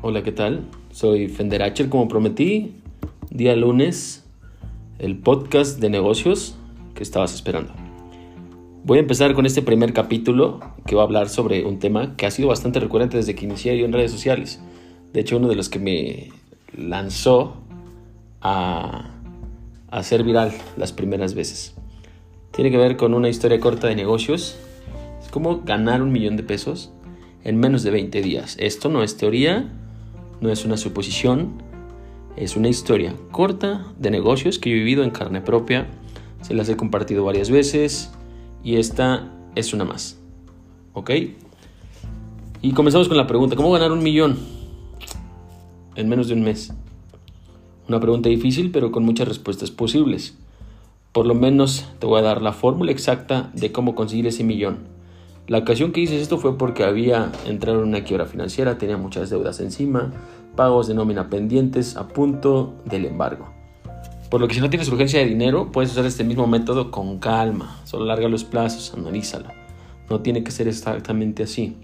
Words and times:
Hola, 0.00 0.22
¿qué 0.22 0.30
tal? 0.30 0.62
Soy 0.92 1.26
Fenderacher, 1.26 1.88
como 1.88 2.06
prometí, 2.06 2.76
día 3.30 3.56
lunes, 3.56 4.24
el 5.00 5.18
podcast 5.18 5.80
de 5.80 5.90
negocios 5.90 6.54
que 6.94 7.02
estabas 7.02 7.34
esperando. 7.34 7.72
Voy 8.84 8.98
a 8.98 9.00
empezar 9.00 9.34
con 9.34 9.44
este 9.44 9.60
primer 9.60 9.92
capítulo 9.92 10.60
que 10.86 10.94
va 10.94 11.02
a 11.02 11.04
hablar 11.04 11.28
sobre 11.28 11.64
un 11.64 11.80
tema 11.80 12.14
que 12.14 12.26
ha 12.26 12.30
sido 12.30 12.46
bastante 12.46 12.78
recurrente 12.78 13.16
desde 13.16 13.34
que 13.34 13.44
inicié 13.44 13.76
yo 13.76 13.86
en 13.86 13.92
redes 13.92 14.12
sociales. 14.12 14.60
De 15.12 15.18
hecho, 15.18 15.36
uno 15.36 15.48
de 15.48 15.56
los 15.56 15.68
que 15.68 15.80
me 15.80 16.30
lanzó 16.76 17.56
a, 18.40 19.16
a 19.90 20.02
ser 20.04 20.22
viral 20.22 20.52
las 20.76 20.92
primeras 20.92 21.34
veces. 21.34 21.74
Tiene 22.52 22.70
que 22.70 22.76
ver 22.76 22.96
con 22.96 23.14
una 23.14 23.30
historia 23.30 23.58
corta 23.58 23.88
de 23.88 23.96
negocios. 23.96 24.60
Es 25.20 25.28
como 25.28 25.62
ganar 25.62 26.02
un 26.02 26.12
millón 26.12 26.36
de 26.36 26.44
pesos 26.44 26.92
en 27.42 27.58
menos 27.58 27.82
de 27.82 27.90
20 27.90 28.22
días. 28.22 28.56
Esto 28.60 28.90
no 28.90 29.02
es 29.02 29.16
teoría, 29.16 29.72
no 30.40 30.50
es 30.50 30.64
una 30.64 30.76
suposición, 30.76 31.62
es 32.36 32.56
una 32.56 32.68
historia 32.68 33.14
corta 33.32 33.86
de 33.98 34.10
negocios 34.10 34.58
que 34.58 34.70
he 34.70 34.74
vivido 34.74 35.02
en 35.02 35.10
carne 35.10 35.40
propia. 35.40 35.88
Se 36.42 36.54
las 36.54 36.68
he 36.68 36.76
compartido 36.76 37.24
varias 37.24 37.50
veces 37.50 38.12
y 38.62 38.76
esta 38.76 39.32
es 39.54 39.72
una 39.74 39.84
más. 39.84 40.18
¿Ok? 40.92 41.10
Y 42.62 42.72
comenzamos 42.72 43.08
con 43.08 43.16
la 43.16 43.26
pregunta, 43.26 43.56
¿cómo 43.56 43.72
ganar 43.72 43.92
un 43.92 44.02
millón 44.02 44.38
en 45.96 46.08
menos 46.08 46.28
de 46.28 46.34
un 46.34 46.42
mes? 46.42 46.72
Una 47.88 48.00
pregunta 48.00 48.28
difícil 48.28 48.70
pero 48.70 48.92
con 48.92 49.04
muchas 49.04 49.26
respuestas 49.26 49.70
posibles. 49.70 50.36
Por 51.12 51.26
lo 51.26 51.34
menos 51.34 51.86
te 51.98 52.06
voy 52.06 52.20
a 52.20 52.22
dar 52.22 52.42
la 52.42 52.52
fórmula 52.52 52.92
exacta 52.92 53.50
de 53.54 53.72
cómo 53.72 53.94
conseguir 53.94 54.26
ese 54.26 54.44
millón. 54.44 54.98
La 55.48 55.58
ocasión 55.58 55.92
que 55.92 56.02
hice 56.02 56.20
esto 56.20 56.36
fue 56.36 56.58
porque 56.58 56.84
había 56.84 57.32
entrado 57.46 57.82
en 57.82 57.88
una 57.88 58.04
quiebra 58.04 58.26
financiera, 58.26 58.76
tenía 58.76 58.98
muchas 58.98 59.30
deudas 59.30 59.60
encima, 59.60 60.12
pagos 60.58 60.88
de 60.88 60.94
nómina 60.94 61.30
pendientes 61.30 61.96
a 61.96 62.08
punto 62.08 62.74
del 62.84 63.04
embargo. 63.04 63.48
Por 64.28 64.40
lo 64.40 64.48
que 64.48 64.54
si 64.56 64.60
no 64.60 64.68
tienes 64.68 64.88
urgencia 64.88 65.20
de 65.20 65.26
dinero, 65.26 65.70
puedes 65.70 65.92
usar 65.92 66.04
este 66.04 66.24
mismo 66.24 66.48
método 66.48 66.90
con 66.90 67.20
calma, 67.20 67.78
solo 67.84 68.04
larga 68.04 68.28
los 68.28 68.42
plazos, 68.42 68.92
analízalo. 68.92 69.50
No 70.10 70.18
tiene 70.20 70.42
que 70.42 70.50
ser 70.50 70.66
exactamente 70.66 71.44
así. 71.44 71.76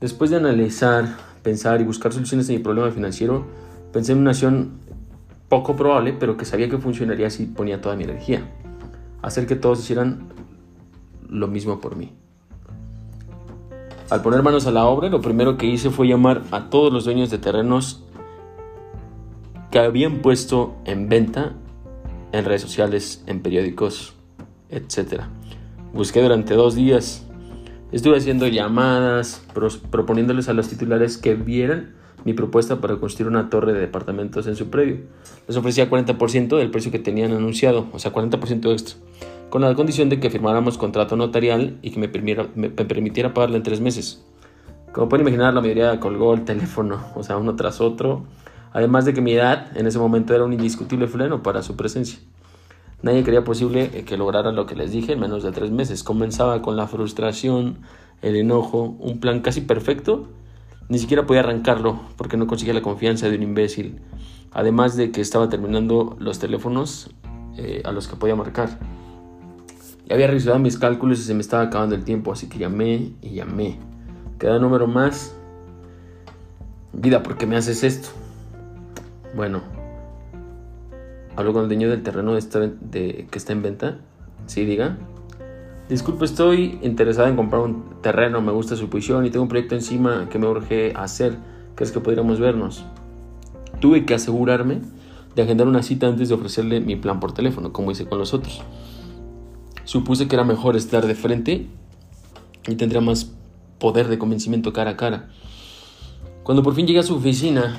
Después 0.00 0.30
de 0.30 0.38
analizar, 0.38 1.16
pensar 1.44 1.80
y 1.80 1.84
buscar 1.84 2.12
soluciones 2.12 2.48
a 2.48 2.52
mi 2.52 2.58
problema 2.58 2.90
financiero, 2.90 3.46
pensé 3.92 4.10
en 4.10 4.18
una 4.18 4.32
acción 4.32 4.80
poco 5.48 5.76
probable, 5.76 6.16
pero 6.18 6.36
que 6.36 6.44
sabía 6.44 6.68
que 6.68 6.78
funcionaría 6.78 7.30
si 7.30 7.46
ponía 7.46 7.80
toda 7.80 7.94
mi 7.94 8.02
energía. 8.02 8.42
Hacer 9.22 9.46
que 9.46 9.54
todos 9.54 9.78
hicieran 9.78 10.30
lo 11.28 11.46
mismo 11.46 11.80
por 11.80 11.94
mí. 11.94 12.10
Al 14.10 14.22
poner 14.22 14.42
manos 14.42 14.66
a 14.66 14.70
la 14.70 14.86
obra, 14.86 15.08
lo 15.08 15.20
primero 15.20 15.56
que 15.56 15.66
hice 15.66 15.90
fue 15.90 16.06
llamar 16.06 16.42
a 16.50 16.68
todos 16.68 16.92
los 16.92 17.04
dueños 17.04 17.30
de 17.30 17.38
terrenos 17.38 18.02
que 19.70 19.78
habían 19.78 20.18
puesto 20.18 20.74
en 20.84 21.08
venta 21.08 21.54
en 22.32 22.44
redes 22.44 22.62
sociales, 22.62 23.22
en 23.26 23.40
periódicos, 23.40 24.14
etc. 24.70 25.22
Busqué 25.92 26.22
durante 26.22 26.54
dos 26.54 26.74
días. 26.74 27.26
Estuve 27.90 28.16
haciendo 28.16 28.46
llamadas, 28.48 29.42
proponiéndoles 29.90 30.48
a 30.48 30.54
los 30.54 30.68
titulares 30.68 31.18
que 31.18 31.34
vieran 31.34 31.94
mi 32.24 32.32
propuesta 32.34 32.80
para 32.80 32.96
construir 32.96 33.28
una 33.28 33.50
torre 33.50 33.72
de 33.72 33.80
departamentos 33.80 34.46
en 34.46 34.56
su 34.56 34.70
predio. 34.70 34.98
Les 35.48 35.56
ofrecía 35.56 35.90
40% 35.90 36.56
del 36.56 36.70
precio 36.70 36.92
que 36.92 36.98
tenían 36.98 37.32
anunciado, 37.32 37.86
o 37.92 37.98
sea, 37.98 38.12
40% 38.12 38.72
extra 38.72 38.96
con 39.52 39.60
la 39.60 39.74
condición 39.74 40.08
de 40.08 40.18
que 40.18 40.30
firmáramos 40.30 40.78
contrato 40.78 41.14
notarial 41.14 41.76
y 41.82 41.90
que 41.90 42.00
me, 42.00 42.08
permitiera 42.08 43.34
pagarle 43.34 43.58
en 43.58 43.62
tres 43.62 43.82
meses. 43.82 44.24
Como 44.92 45.10
pueden 45.10 45.26
imaginar, 45.26 45.52
la 45.52 45.60
mayoría 45.60 46.00
colgó 46.00 46.32
el 46.32 46.46
teléfono, 46.46 46.98
o 47.14 47.22
sea, 47.22 47.36
uno 47.36 47.54
tras 47.54 47.82
otro, 47.82 48.24
además 48.72 49.04
de 49.04 49.12
que 49.12 49.20
mi 49.20 49.34
edad 49.34 49.76
en 49.76 49.86
ese 49.86 49.98
momento 49.98 50.34
era 50.34 50.44
un 50.44 50.54
indiscutible 50.54 51.06
freno 51.06 51.42
para 51.42 51.62
su 51.62 51.76
presencia. 51.76 52.18
Nadie 53.02 53.24
creía 53.24 53.44
posible 53.44 53.90
eh, 53.92 54.04
que 54.06 54.16
lograra 54.16 54.52
lo 54.52 54.64
que 54.64 54.74
les 54.74 54.90
dije 54.90 55.12
en 55.12 55.20
menos 55.20 55.42
de 55.42 55.52
tres 55.52 55.70
meses. 55.70 56.02
Comenzaba 56.02 56.62
con 56.62 56.78
la 56.78 56.86
frustración, 56.86 57.80
el 58.22 58.36
enojo, 58.36 58.96
un 59.00 59.20
plan 59.20 59.40
casi 59.40 59.60
perfecto. 59.60 60.30
Ni 60.88 60.98
siquiera 60.98 61.26
podía 61.26 61.40
arrancarlo 61.40 62.00
porque 62.16 62.38
no 62.38 62.46
conseguía 62.46 62.72
la 62.72 62.80
confianza 62.80 63.28
de 63.28 63.36
un 63.36 63.42
imbécil. 63.42 64.00
Además 64.50 64.96
de 64.96 65.10
que 65.10 65.20
estaba 65.20 65.50
terminando 65.50 66.16
los 66.18 66.38
teléfonos 66.38 67.10
eh, 67.58 67.82
a 67.84 67.92
los 67.92 68.08
que 68.08 68.16
podía 68.16 68.34
marcar 68.34 68.78
había 70.10 70.26
revisado 70.26 70.58
mis 70.58 70.78
cálculos 70.78 71.20
y 71.20 71.22
se 71.22 71.34
me 71.34 71.40
estaba 71.40 71.64
acabando 71.64 71.94
el 71.94 72.04
tiempo, 72.04 72.32
así 72.32 72.48
que 72.48 72.58
llamé 72.58 73.12
y 73.22 73.30
llamé. 73.34 73.78
Queda 74.38 74.58
número 74.58 74.86
más. 74.86 75.34
Vida, 76.92 77.22
¿por 77.22 77.38
qué 77.38 77.46
me 77.46 77.56
haces 77.56 77.84
esto? 77.84 78.08
Bueno, 79.34 79.62
hablo 81.36 81.52
con 81.52 81.62
el 81.62 81.68
dueño 81.68 81.88
del 81.88 82.02
terreno 82.02 82.32
que 82.32 82.38
está 83.32 83.52
en 83.52 83.62
venta. 83.62 83.98
Sí, 84.46 84.64
diga. 84.64 84.98
Disculpe, 85.88 86.24
estoy 86.24 86.78
interesada 86.82 87.28
en 87.28 87.36
comprar 87.36 87.62
un 87.62 88.00
terreno, 88.02 88.40
me 88.40 88.52
gusta 88.52 88.76
su 88.76 88.88
posición 88.88 89.26
y 89.26 89.30
tengo 89.30 89.42
un 89.42 89.48
proyecto 89.48 89.74
encima 89.74 90.28
que 90.30 90.38
me 90.38 90.46
urge 90.46 90.92
hacer. 90.94 91.36
¿Crees 91.74 91.92
que 91.92 92.00
podríamos 92.00 92.38
vernos? 92.40 92.84
Tuve 93.80 94.04
que 94.04 94.14
asegurarme 94.14 94.80
de 95.34 95.42
agendar 95.42 95.66
una 95.66 95.82
cita 95.82 96.06
antes 96.06 96.28
de 96.28 96.34
ofrecerle 96.34 96.80
mi 96.80 96.96
plan 96.96 97.20
por 97.20 97.32
teléfono, 97.32 97.72
como 97.72 97.90
hice 97.90 98.06
con 98.06 98.18
los 98.18 98.34
otros. 98.34 98.62
Supuse 99.84 100.28
que 100.28 100.36
era 100.36 100.44
mejor 100.44 100.76
estar 100.76 101.06
de 101.06 101.14
frente 101.14 101.66
y 102.68 102.74
tendría 102.76 103.00
más 103.00 103.32
poder 103.78 104.08
de 104.08 104.18
convencimiento 104.18 104.72
cara 104.72 104.92
a 104.92 104.96
cara. 104.96 105.28
Cuando 106.42 106.62
por 106.62 106.74
fin 106.74 106.86
llegué 106.86 107.00
a 107.00 107.04
su 107.04 107.16
oficina, 107.16 107.78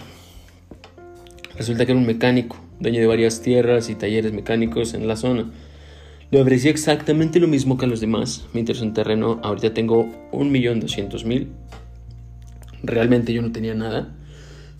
resulta 1.57 1.85
que 1.85 1.91
era 1.91 1.99
un 1.99 2.07
mecánico, 2.07 2.57
dueño 2.79 2.99
de 2.99 3.07
varias 3.07 3.41
tierras 3.41 3.89
y 3.89 3.95
talleres 3.95 4.33
mecánicos 4.33 4.93
en 4.93 5.07
la 5.07 5.15
zona. 5.15 5.51
Le 6.31 6.41
ofrecía 6.41 6.71
exactamente 6.71 7.39
lo 7.39 7.47
mismo 7.47 7.77
que 7.77 7.85
a 7.85 7.87
los 7.87 8.01
demás. 8.01 8.47
Me 8.53 8.59
interesó 8.59 8.85
un 8.85 8.93
terreno, 8.93 9.39
ahorita 9.43 9.73
tengo 9.73 10.09
un 10.31 10.51
millón 10.51 10.79
doscientos 10.79 11.25
mil. 11.25 11.51
Realmente 12.81 13.33
yo 13.33 13.41
no 13.41 13.51
tenía 13.51 13.75
nada. 13.75 14.13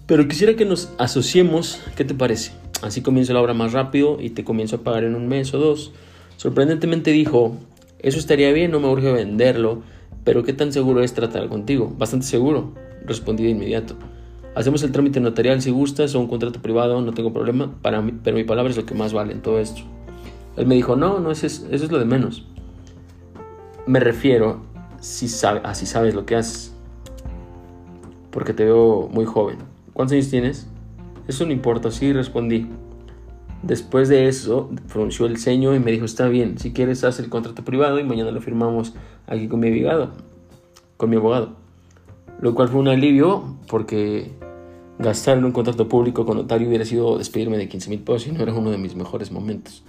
Pero 0.08 0.28
quisiera 0.28 0.56
que 0.56 0.66
nos 0.66 0.92
asociemos, 0.98 1.80
¿qué 1.96 2.04
te 2.04 2.14
parece? 2.14 2.52
Así 2.82 3.02
comienzo 3.02 3.34
la 3.34 3.42
obra 3.42 3.54
más 3.54 3.72
rápido 3.72 4.18
y 4.20 4.32
te 4.32 4.44
comienzo 4.44 4.78
a 4.78 4.84
pagar 4.84 5.06
en 5.06 5.16
un 5.16 5.28
mes 5.28 5.54
o 5.54 5.60
dos. 5.60 5.94
Sorprendentemente 6.44 7.12
dijo, 7.12 7.56
eso 8.00 8.20
estaría 8.20 8.52
bien, 8.52 8.70
no 8.70 8.82
me 8.82 8.90
urge 8.90 9.14
venderlo, 9.14 9.82
pero 10.26 10.44
¿qué 10.44 10.52
tan 10.52 10.74
seguro 10.74 11.02
es 11.02 11.14
tratar 11.14 11.48
contigo? 11.48 11.96
Bastante 11.98 12.26
seguro, 12.26 12.74
respondí 13.06 13.46
de 13.46 13.52
inmediato. 13.52 13.96
Hacemos 14.54 14.84
el 14.84 14.92
trámite 14.92 15.22
notarial 15.22 15.62
si 15.62 15.72
gustas 15.72 16.14
o 16.16 16.20
un 16.20 16.28
contrato 16.28 16.62
privado, 16.62 17.00
no 17.00 17.14
tengo 17.14 17.32
problema, 17.32 17.74
para 17.82 18.02
mí, 18.02 18.14
pero 18.26 18.36
mi 18.36 18.44
palabra 18.44 18.72
es 18.72 18.76
lo 18.76 18.86
que 18.86 18.94
más 18.94 19.14
vale 19.14 19.32
en 19.32 19.42
todo 19.42 19.58
esto. 19.58 19.84
Él 20.58 20.68
me 20.68 20.76
dijo, 20.76 20.98
no, 20.98 21.18
no, 21.22 21.32
eso 21.32 21.48
es, 21.48 21.66
eso 21.72 21.86
es 21.86 21.92
lo 21.94 21.98
de 21.98 22.04
menos. 22.04 22.46
Me 23.88 24.02
refiero 24.02 24.64
si 25.00 25.28
a 25.46 25.74
si 25.74 25.86
sabes 25.86 26.14
lo 26.14 26.26
que 26.26 26.36
haces, 26.36 26.76
porque 28.32 28.52
te 28.54 28.66
veo 28.66 29.08
muy 29.10 29.24
joven. 29.24 29.60
¿Cuántos 29.94 30.16
años 30.16 30.30
tienes? 30.30 30.68
Eso 31.26 31.46
no 31.46 31.54
importa, 31.54 31.90
sí, 31.90 32.12
respondí. 32.12 32.68
Después 33.64 34.10
de 34.10 34.28
eso, 34.28 34.70
frunció 34.88 35.26
el 35.26 35.38
ceño 35.38 35.74
y 35.74 35.80
me 35.80 35.92
dijo, 35.92 36.04
está 36.04 36.28
bien, 36.28 36.58
si 36.60 36.74
quieres 36.74 37.06
haz 37.06 37.20
el 37.20 37.30
contrato 37.30 37.64
privado 37.64 37.98
y 37.98 38.04
mañana 38.04 38.30
lo 38.32 38.42
firmamos 38.42 38.94
aquí 39.26 39.48
con 39.48 39.62
mi 39.62 39.70
abogado. 39.70 40.12
Con 40.98 41.10
mi 41.10 41.16
abogado. 41.16 41.56
Lo 42.42 42.54
cual 42.56 42.68
fue 42.68 42.82
un 42.82 42.90
alivio 42.90 43.56
porque 43.70 44.32
gastar 45.00 45.38
en 45.38 45.46
un 45.46 45.54
contrato 45.54 45.88
público 45.88 46.26
con 46.26 46.36
notario 46.36 46.68
hubiera 46.68 46.84
sido 46.84 47.18
despedirme 47.18 47.58
de 47.58 47.70
15 47.70 47.90
mil 47.90 48.00
pesos 48.00 48.28
y 48.28 48.32
no 48.34 48.44
era 48.44 48.54
uno 48.54 48.70
de 48.70 48.78
mis 48.78 48.96
mejores 48.96 49.32
momentos. 49.32 49.84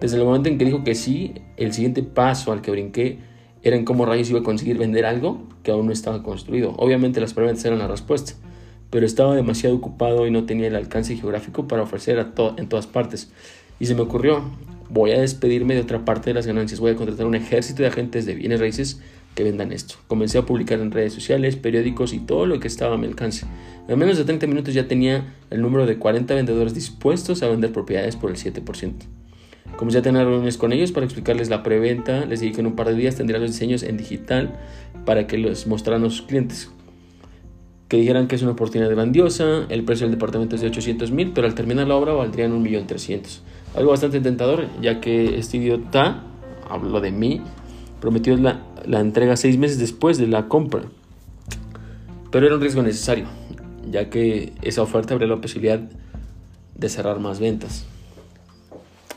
Desde 0.00 0.16
el 0.16 0.24
momento 0.24 0.48
en 0.48 0.56
que 0.56 0.64
dijo 0.64 0.82
que 0.82 0.94
sí, 0.94 1.34
el 1.58 1.74
siguiente 1.74 2.02
paso 2.02 2.52
al 2.52 2.62
que 2.62 2.70
brinqué 2.70 3.18
era 3.62 3.76
en 3.76 3.84
cómo 3.84 4.06
rayos 4.06 4.30
iba 4.30 4.40
a 4.40 4.42
conseguir 4.42 4.78
vender 4.78 5.04
algo 5.04 5.42
que 5.62 5.70
aún 5.70 5.86
no 5.86 5.92
estaba 5.92 6.22
construido. 6.22 6.72
Obviamente 6.78 7.20
las 7.20 7.34
preguntas 7.34 7.62
eran 7.66 7.80
la 7.80 7.86
respuesta 7.86 8.32
pero 8.94 9.06
estaba 9.06 9.34
demasiado 9.34 9.74
ocupado 9.74 10.24
y 10.24 10.30
no 10.30 10.44
tenía 10.44 10.68
el 10.68 10.76
alcance 10.76 11.16
geográfico 11.16 11.66
para 11.66 11.82
ofrecer 11.82 12.20
a 12.20 12.32
en 12.56 12.68
todas 12.68 12.86
partes. 12.86 13.28
Y 13.80 13.86
se 13.86 13.96
me 13.96 14.02
ocurrió, 14.02 14.44
voy 14.88 15.10
a 15.10 15.20
despedirme 15.20 15.74
de 15.74 15.80
otra 15.80 16.04
parte 16.04 16.30
de 16.30 16.34
las 16.34 16.46
ganancias, 16.46 16.78
voy 16.78 16.92
a 16.92 16.94
contratar 16.94 17.26
un 17.26 17.34
ejército 17.34 17.82
de 17.82 17.88
agentes 17.88 18.24
de 18.24 18.36
bienes 18.36 18.60
raíces 18.60 19.00
que 19.34 19.42
vendan 19.42 19.72
esto. 19.72 19.96
Comencé 20.06 20.38
a 20.38 20.46
publicar 20.46 20.78
en 20.78 20.92
redes 20.92 21.12
sociales, 21.12 21.56
periódicos 21.56 22.12
y 22.12 22.20
todo 22.20 22.46
lo 22.46 22.60
que 22.60 22.68
estaba 22.68 22.94
a 22.94 22.96
mi 22.96 23.08
alcance. 23.08 23.46
En 23.88 23.98
menos 23.98 24.16
de 24.16 24.22
30 24.22 24.46
minutos 24.46 24.74
ya 24.74 24.86
tenía 24.86 25.34
el 25.50 25.60
número 25.60 25.86
de 25.86 25.98
40 25.98 26.32
vendedores 26.32 26.72
dispuestos 26.72 27.42
a 27.42 27.48
vender 27.48 27.72
propiedades 27.72 28.14
por 28.14 28.30
el 28.30 28.36
7%. 28.36 28.92
Comencé 29.76 29.98
a 29.98 30.02
tener 30.02 30.24
reuniones 30.24 30.56
con 30.56 30.72
ellos 30.72 30.92
para 30.92 31.04
explicarles 31.04 31.48
la 31.48 31.64
preventa. 31.64 32.26
Les 32.26 32.38
dije 32.38 32.52
que 32.52 32.60
en 32.60 32.68
un 32.68 32.76
par 32.76 32.86
de 32.86 32.94
días 32.94 33.16
tendría 33.16 33.40
los 33.40 33.50
diseños 33.50 33.82
en 33.82 33.96
digital 33.96 34.54
para 35.04 35.26
que 35.26 35.36
los 35.36 35.66
mostraran 35.66 36.04
a 36.04 36.10
sus 36.10 36.22
clientes 36.22 36.70
que 37.88 37.96
dijeran 37.96 38.28
que 38.28 38.36
es 38.36 38.42
una 38.42 38.52
oportunidad 38.52 38.90
grandiosa, 38.90 39.66
el 39.68 39.84
precio 39.84 40.06
del 40.06 40.16
departamento 40.16 40.56
es 40.56 40.62
de 40.62 40.68
800 40.68 41.10
mil, 41.10 41.32
pero 41.32 41.46
al 41.46 41.54
terminar 41.54 41.86
la 41.86 41.94
obra 41.96 42.12
valdrían 42.12 42.52
1.300.000. 42.64 43.40
Algo 43.76 43.90
bastante 43.90 44.20
tentador, 44.20 44.66
ya 44.80 45.00
que 45.00 45.38
este 45.38 45.56
idiota, 45.58 46.22
hablo 46.68 47.00
de 47.00 47.10
mí, 47.10 47.42
prometió 48.00 48.36
la, 48.36 48.62
la 48.86 49.00
entrega 49.00 49.36
seis 49.36 49.58
meses 49.58 49.78
después 49.78 50.16
de 50.18 50.28
la 50.28 50.48
compra. 50.48 50.82
Pero 52.30 52.46
era 52.46 52.54
un 52.54 52.60
riesgo 52.60 52.82
necesario. 52.82 53.26
ya 53.90 54.10
que 54.10 54.52
esa 54.62 54.82
oferta 54.82 55.14
abre 55.14 55.26
la 55.26 55.40
posibilidad 55.40 55.80
de 56.74 56.88
cerrar 56.88 57.20
más 57.20 57.38
ventas. 57.38 57.84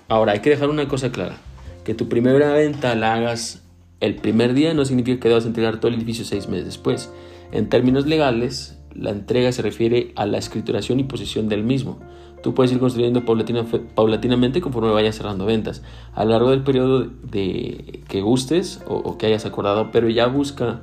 Ahora, 0.09 0.33
hay 0.33 0.39
que 0.39 0.49
dejar 0.49 0.69
una 0.69 0.87
cosa 0.87 1.11
clara, 1.11 1.37
que 1.83 1.93
tu 1.93 2.09
primera 2.09 2.51
venta 2.51 2.95
la 2.95 3.13
hagas 3.13 3.63
el 3.99 4.15
primer 4.15 4.53
día 4.53 4.73
no 4.73 4.85
significa 4.85 5.19
que 5.19 5.27
debas 5.27 5.45
entregar 5.45 5.79
todo 5.79 5.89
el 5.89 5.95
edificio 5.95 6.23
seis 6.23 6.47
meses 6.47 6.65
después. 6.65 7.09
En 7.51 7.69
términos 7.69 8.05
legales, 8.05 8.77
la 8.93 9.11
entrega 9.11 9.51
se 9.51 9.61
refiere 9.61 10.11
a 10.15 10.25
la 10.25 10.37
escrituración 10.37 10.99
y 10.99 11.03
posesión 11.03 11.49
del 11.49 11.63
mismo. 11.63 11.99
Tú 12.41 12.53
puedes 12.53 12.71
ir 12.71 12.79
construyendo 12.79 13.25
paulatinamente 13.25 14.61
conforme 14.61 14.91
vayas 14.91 15.15
cerrando 15.15 15.45
ventas. 15.45 15.81
A 16.13 16.23
lo 16.23 16.31
largo 16.31 16.51
del 16.51 16.63
periodo 16.63 17.03
de 17.03 18.03
que 18.07 18.21
gustes 18.21 18.81
o, 18.87 19.17
que 19.17 19.25
hayas 19.25 19.45
acordado, 19.45 19.89
pero 19.91 20.09
ya 20.09 20.27
busca... 20.27 20.81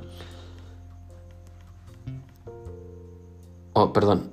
Oh, 3.73 3.93
perdón. 3.93 4.31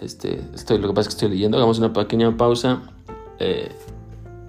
Este, 0.00 0.40
estoy, 0.54 0.78
lo 0.78 0.88
que 0.88 0.94
pasa 0.94 1.08
es 1.08 1.14
que 1.14 1.18
estoy 1.18 1.30
leyendo. 1.30 1.56
Hagamos 1.56 1.78
una 1.78 1.92
pequeña 1.92 2.36
pausa. 2.36 2.82
Eh, 3.38 3.70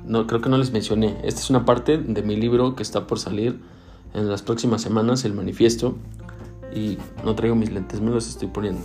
no, 0.06 0.28
creo 0.28 0.42
que 0.42 0.50
no 0.50 0.58
les 0.58 0.72
mencioné. 0.72 1.18
Esta 1.24 1.42
es 1.42 1.50
una 1.50 1.66
parte 1.66 1.98
de 1.98 2.22
mi 2.22 2.36
libro 2.36 2.76
que 2.76 2.84
está 2.84 3.08
por 3.08 3.20
salir 3.20 3.60
en 4.14 4.30
las 4.30 4.42
próximas 4.42 4.82
semanas, 4.82 5.26
el 5.26 5.34
manifiesto. 5.34 5.96
Y 6.76 6.98
no 7.24 7.34
traigo 7.36 7.56
mis 7.56 7.72
lentes, 7.72 8.02
me 8.02 8.12
los 8.12 8.28
estoy 8.28 8.50
poniendo. 8.50 8.82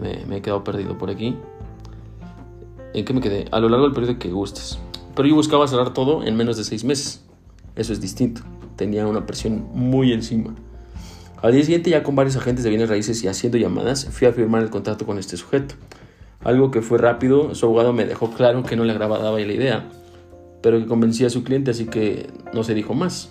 Me, 0.00 0.36
he 0.36 0.42
quedado 0.42 0.64
perdido 0.64 0.98
por 0.98 1.08
aquí. 1.08 1.36
¿En 2.92 3.04
qué 3.04 3.14
me 3.14 3.20
quedé? 3.20 3.46
A 3.52 3.60
lo 3.60 3.68
largo 3.68 3.84
del 3.84 3.94
periodo 3.94 4.18
que 4.18 4.30
gustes. 4.30 4.78
Pero 5.14 5.28
yo 5.28 5.36
buscaba 5.36 5.68
cerrar 5.68 5.94
todo 5.94 6.24
en 6.24 6.36
menos 6.36 6.56
de 6.56 6.64
seis 6.64 6.82
meses. 6.84 7.24
Eso 7.76 7.92
es 7.92 8.00
distinto. 8.00 8.42
Tenía 8.76 9.06
una 9.06 9.26
presión 9.26 9.68
muy 9.72 10.12
encima. 10.12 10.54
Al 11.40 11.52
día 11.52 11.62
siguiente, 11.62 11.88
ya 11.88 12.02
con 12.02 12.16
varios 12.16 12.36
agentes 12.36 12.64
de 12.64 12.70
bienes 12.70 12.88
raíces 12.88 13.22
y 13.22 13.28
haciendo 13.28 13.56
llamadas, 13.56 14.06
fui 14.10 14.26
a 14.26 14.32
firmar 14.32 14.62
el 14.62 14.70
contrato 14.70 15.06
con 15.06 15.18
este 15.18 15.36
sujeto. 15.36 15.76
Algo 16.42 16.70
que 16.70 16.82
fue 16.82 16.98
rápido, 16.98 17.54
su 17.54 17.66
abogado 17.66 17.92
me 17.92 18.04
dejó 18.06 18.30
claro 18.32 18.62
que 18.64 18.74
no 18.74 18.84
le 18.84 18.92
agradaba 18.92 19.30
la 19.30 19.40
idea, 19.40 19.88
pero 20.62 20.78
que 20.78 20.86
convencía 20.86 21.28
a 21.28 21.30
su 21.30 21.44
cliente, 21.44 21.70
así 21.70 21.86
que 21.86 22.28
no 22.52 22.64
se 22.64 22.74
dijo 22.74 22.94
más. 22.94 23.30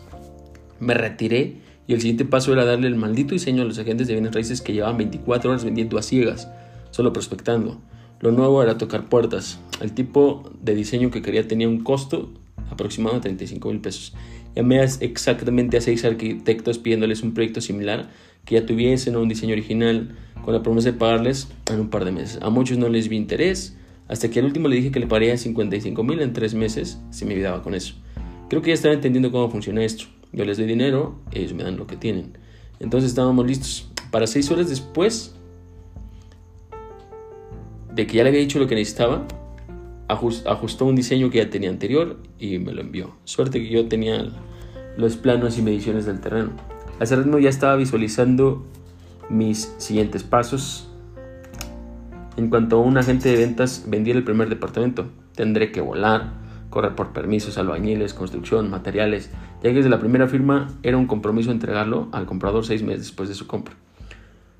Me 0.79 0.93
retiré 0.93 1.57
y 1.89 1.93
el 1.93 2.01
siguiente 2.01 2.23
paso 2.23 2.53
era 2.53 2.65
darle 2.65 2.85
el 2.85 2.95
maldito 2.95 3.33
diseño 3.33 3.63
a 3.63 3.65
los 3.65 3.79
agentes 3.79 4.07
de 4.07 4.13
bienes 4.13 4.31
raíces 4.31 4.61
que 4.61 4.73
llevaban 4.73 4.97
24 4.97 5.49
horas 5.49 5.65
vendiendo 5.65 5.97
a 5.97 6.03
ciegas, 6.03 6.47
solo 6.91 7.11
prospectando. 7.11 7.81
Lo 8.19 8.31
nuevo 8.31 8.61
era 8.61 8.77
tocar 8.77 9.09
puertas. 9.09 9.59
El 9.81 9.93
tipo 9.93 10.51
de 10.61 10.75
diseño 10.75 11.09
que 11.09 11.23
quería 11.23 11.47
tenía 11.47 11.67
un 11.67 11.83
costo 11.83 12.29
aproximado 12.69 13.15
de 13.15 13.21
35 13.21 13.69
mil 13.69 13.81
pesos. 13.81 14.13
Llamé 14.55 14.83
exactamente 14.83 15.77
a 15.77 15.81
seis 15.81 16.05
arquitectos 16.05 16.77
pidiéndoles 16.77 17.23
un 17.23 17.33
proyecto 17.33 17.59
similar 17.59 18.11
que 18.45 18.53
ya 18.53 18.67
tuviesen 18.67 19.15
un 19.15 19.27
diseño 19.27 19.53
original 19.53 20.15
con 20.45 20.53
la 20.53 20.61
promesa 20.61 20.91
de 20.91 20.97
pagarles 20.99 21.47
en 21.71 21.79
un 21.79 21.89
par 21.89 22.05
de 22.05 22.11
meses. 22.11 22.37
A 22.43 22.51
muchos 22.51 22.77
no 22.77 22.87
les 22.87 23.09
vi 23.09 23.17
interés, 23.17 23.75
hasta 24.07 24.29
que 24.29 24.37
al 24.37 24.45
último 24.45 24.67
le 24.67 24.75
dije 24.75 24.91
que 24.91 24.99
le 24.99 25.07
pagaría 25.07 25.35
55 25.35 26.03
mil 26.03 26.21
en 26.21 26.33
tres 26.33 26.53
meses 26.53 26.99
si 27.09 27.25
me 27.25 27.33
ayudaba 27.33 27.63
con 27.63 27.73
eso. 27.73 27.95
Creo 28.47 28.61
que 28.61 28.67
ya 28.67 28.75
estaba 28.75 28.93
entendiendo 28.93 29.31
cómo 29.31 29.49
funciona 29.49 29.83
esto. 29.83 30.05
Yo 30.31 30.45
les 30.45 30.57
doy 30.57 30.67
dinero, 30.67 31.15
ellos 31.31 31.53
me 31.53 31.63
dan 31.63 31.77
lo 31.77 31.87
que 31.87 31.95
tienen. 31.95 32.37
Entonces 32.79 33.09
estábamos 33.09 33.45
listos. 33.45 33.91
Para 34.11 34.27
seis 34.27 34.49
horas 34.51 34.69
después 34.69 35.35
de 37.93 38.07
que 38.07 38.17
ya 38.17 38.23
le 38.23 38.29
había 38.29 38.41
dicho 38.41 38.59
lo 38.59 38.67
que 38.67 38.75
necesitaba, 38.75 39.27
ajustó 40.07 40.85
un 40.85 40.95
diseño 40.95 41.29
que 41.29 41.39
ya 41.39 41.49
tenía 41.49 41.69
anterior 41.69 42.17
y 42.39 42.57
me 42.59 42.71
lo 42.71 42.81
envió. 42.81 43.15
Suerte 43.25 43.61
que 43.61 43.69
yo 43.69 43.87
tenía 43.87 44.31
los 44.97 45.17
planos 45.17 45.57
y 45.57 45.61
mediciones 45.61 46.05
del 46.05 46.19
terreno. 46.19 46.51
Hace 46.99 47.15
ritmo 47.15 47.39
ya 47.39 47.49
estaba 47.49 47.75
visualizando 47.75 48.65
mis 49.29 49.73
siguientes 49.77 50.23
pasos. 50.23 50.89
En 52.37 52.49
cuanto 52.49 52.77
a 52.77 52.79
un 52.79 52.97
agente 52.97 53.29
de 53.29 53.37
ventas 53.37 53.85
vendiera 53.87 54.17
el 54.17 54.25
primer 54.25 54.49
departamento, 54.49 55.07
tendré 55.35 55.71
que 55.71 55.81
volar, 55.81 56.33
correr 56.69 56.95
por 56.95 57.13
permisos, 57.13 57.57
albañiles, 57.57 58.13
construcción, 58.13 58.69
materiales, 58.69 59.31
ya 59.63 59.69
que 59.69 59.75
desde 59.75 59.89
la 59.89 59.99
primera 59.99 60.27
firma 60.27 60.67
era 60.83 60.97
un 60.97 61.07
compromiso 61.07 61.51
entregarlo 61.51 62.07
al 62.11 62.25
comprador 62.25 62.65
seis 62.65 62.83
meses 62.83 63.01
después 63.01 63.29
de 63.29 63.35
su 63.35 63.47
compra. 63.47 63.75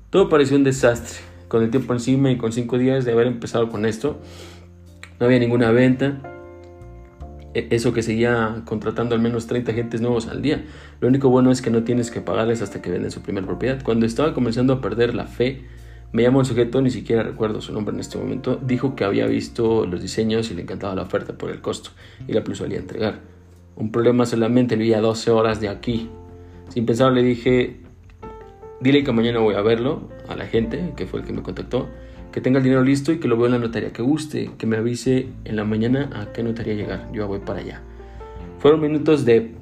Todo 0.09 0.29
pareció 0.29 0.57
un 0.57 0.63
desastre. 0.63 1.19
Con 1.47 1.63
el 1.63 1.71
tiempo 1.71 1.93
encima 1.93 2.29
y 2.29 2.37
con 2.37 2.51
cinco 2.51 2.77
días 2.77 3.05
de 3.05 3.11
haber 3.11 3.25
empezado 3.25 3.69
con 3.69 3.85
esto, 3.85 4.19
no 5.19 5.25
había 5.25 5.39
ninguna 5.39 5.71
venta, 5.71 6.21
e-, 7.53 7.67
eso 7.71 7.93
que 7.93 8.03
seguía 8.03 8.61
contratando 8.65 9.15
al 9.15 9.21
menos 9.21 9.47
30 9.47 9.71
agentes 9.71 10.01
nuevos 10.01 10.27
al 10.27 10.41
día. 10.41 10.65
Lo 10.99 11.07
único 11.07 11.29
bueno 11.29 11.51
es 11.51 11.61
que 11.61 11.69
no 11.69 11.83
tienes 11.83 12.11
que 12.11 12.21
pagarles 12.21 12.61
hasta 12.61 12.81
que 12.81 12.91
venden 12.91 13.11
su 13.11 13.21
primera 13.21 13.45
propiedad. 13.45 13.81
Cuando 13.83 14.05
estaba 14.05 14.33
comenzando 14.33 14.73
a 14.73 14.81
perder 14.81 15.15
la 15.15 15.25
fe, 15.25 15.65
me 16.11 16.23
llamó 16.23 16.39
un 16.39 16.45
sujeto, 16.45 16.81
ni 16.81 16.89
siquiera 16.89 17.23
recuerdo 17.23 17.61
su 17.61 17.71
nombre 17.71 17.93
en 17.93 17.99
este 17.99 18.17
momento, 18.17 18.59
dijo 18.61 18.95
que 18.95 19.03
había 19.03 19.27
visto 19.27 19.85
los 19.85 20.01
diseños 20.01 20.49
y 20.51 20.55
le 20.55 20.63
encantaba 20.63 20.95
la 20.95 21.03
oferta 21.03 21.37
por 21.37 21.51
el 21.51 21.61
costo 21.61 21.91
y 22.27 22.33
la 22.33 22.43
plusvalía 22.43 22.77
a 22.77 22.81
entregar. 22.81 23.19
Un 23.75 23.91
problema 23.91 24.25
solamente 24.25 24.75
le 24.75 24.83
vi 24.83 24.93
a 24.93 25.01
12 25.01 25.31
horas 25.31 25.61
de 25.61 25.69
aquí. 25.69 26.09
Sin 26.69 26.85
pensar 26.85 27.11
le 27.11 27.23
dije, 27.23 27.77
dile 28.81 29.03
que 29.03 29.11
mañana 29.11 29.39
voy 29.39 29.55
a 29.55 29.61
verlo 29.61 30.09
a 30.27 30.35
la 30.35 30.45
gente, 30.45 30.93
que 30.95 31.05
fue 31.05 31.21
el 31.21 31.25
que 31.25 31.33
me 31.33 31.41
contactó 31.41 31.87
que 32.31 32.41
tenga 32.41 32.59
el 32.59 32.63
dinero 32.63 32.83
listo 32.83 33.11
y 33.11 33.19
que 33.19 33.27
lo 33.27 33.37
vea 33.37 33.47
en 33.47 33.53
la 33.53 33.59
notaría 33.59 33.91
que 33.91 34.01
guste, 34.01 34.51
que 34.57 34.67
me 34.67 34.77
avise 34.77 35.27
en 35.45 35.55
la 35.55 35.63
mañana 35.63 36.09
a 36.13 36.31
qué 36.31 36.43
notaría 36.43 36.75
llegar. 36.75 37.09
Yo 37.11 37.27
voy 37.27 37.39
para 37.39 37.59
allá. 37.59 37.81
Fueron 38.59 38.81
minutos 38.81 39.25
de 39.25 39.55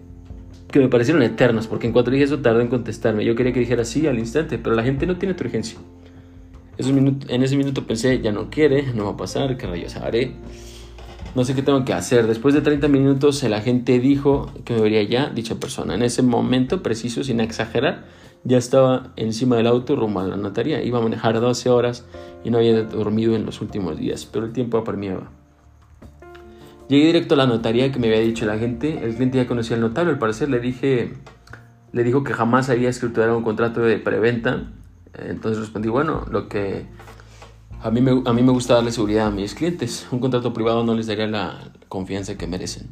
que 0.72 0.80
me 0.80 0.90
parecieron 0.90 1.24
eternos, 1.24 1.68
porque 1.68 1.88
en 1.88 1.94
cuanto 1.94 2.12
dije 2.12 2.26
eso 2.26 2.40
tardó 2.40 2.60
en 2.60 2.68
contestarme. 2.68 3.24
Yo 3.24 3.36
quería 3.36 3.54
que 3.54 3.60
dijera 3.60 3.86
sí 3.86 4.06
al 4.08 4.20
instante, 4.20 4.58
pero 4.58 4.76
la 4.76 4.84
gente 4.84 5.06
no 5.06 5.18
tiene 5.18 5.34
tu 5.34 5.46
urgencia. 5.46 5.80
En 6.80 7.44
ese 7.44 7.58
minuto 7.58 7.86
pensé, 7.86 8.22
ya 8.22 8.32
no 8.32 8.50
quiere, 8.50 8.94
no 8.94 9.06
va 9.06 9.12
a 9.12 9.18
pasar, 9.18 9.58
qué 9.58 9.68
rayos 9.68 9.96
haré. 9.96 10.36
No 11.36 11.44
sé 11.44 11.54
qué 11.54 11.62
tengo 11.62 11.86
que 11.86 11.94
hacer. 11.94 12.26
Después 12.26 12.56
de 12.56 12.62
30 12.62 12.88
minutos, 12.88 13.44
el 13.44 13.54
agente 13.54 14.00
dijo 14.00 14.52
que 14.66 14.74
me 14.74 14.82
vería 14.82 15.04
ya 15.04 15.30
dicha 15.30 15.56
persona. 15.56 15.94
En 15.94 16.02
ese 16.02 16.24
momento 16.24 16.82
preciso, 16.82 17.24
sin 17.24 17.40
exagerar, 17.40 18.06
ya 18.44 18.58
estaba 18.58 19.12
encima 19.18 19.56
del 19.58 19.68
auto 19.68 19.96
rumbo 19.96 20.20
a 20.20 20.24
la 20.28 20.38
notaría. 20.38 20.82
Iba 20.84 21.00
a 21.00 21.02
manejar 21.02 21.40
12 21.40 21.70
horas 21.70 22.06
y 22.44 22.50
no 22.50 22.58
había 22.58 22.82
dormido 22.84 23.36
en 23.36 23.46
los 23.46 23.62
últimos 23.62 23.98
días, 23.98 24.26
pero 24.26 24.46
el 24.46 24.54
tiempo 24.54 24.78
apremiaba. 24.78 25.30
Llegué 26.90 27.08
directo 27.08 27.34
a 27.34 27.38
la 27.38 27.46
notaría 27.46 27.92
que 27.92 28.00
me 28.00 28.08
había 28.08 28.22
dicho 28.22 28.46
la 28.46 28.58
gente. 28.58 29.04
El 29.04 29.16
cliente 29.16 29.38
ya 29.38 29.48
conocía 29.48 29.76
al 29.76 29.82
notario, 29.82 30.12
al 30.12 30.20
parecer 30.20 30.50
le 30.50 30.60
dije, 30.60 31.14
le 31.92 32.04
dijo 32.04 32.24
que 32.24 32.34
jamás 32.34 32.70
había 32.70 32.90
escriturado 32.90 33.38
un 33.38 33.44
contrato 33.44 33.82
de 33.82 33.98
preventa. 33.98 34.72
Entonces 35.14 35.60
respondí, 35.60 35.90
bueno, 35.90 36.26
lo 36.30 36.48
que 36.48 36.86
a 37.82 37.92
mí, 37.92 38.02
me, 38.02 38.24
a 38.26 38.34
mí 38.34 38.42
me 38.42 38.52
gusta 38.52 38.76
darle 38.76 38.92
seguridad 38.92 39.28
a 39.28 39.32
mis 39.32 39.54
clientes. 39.54 40.08
Un 40.12 40.20
contrato 40.20 40.54
privado 40.54 40.84
no 40.84 40.94
les 40.94 41.08
daría 41.08 41.28
la 41.28 41.72
confianza 41.88 42.38
que 42.38 42.48
merecen. 42.48 42.90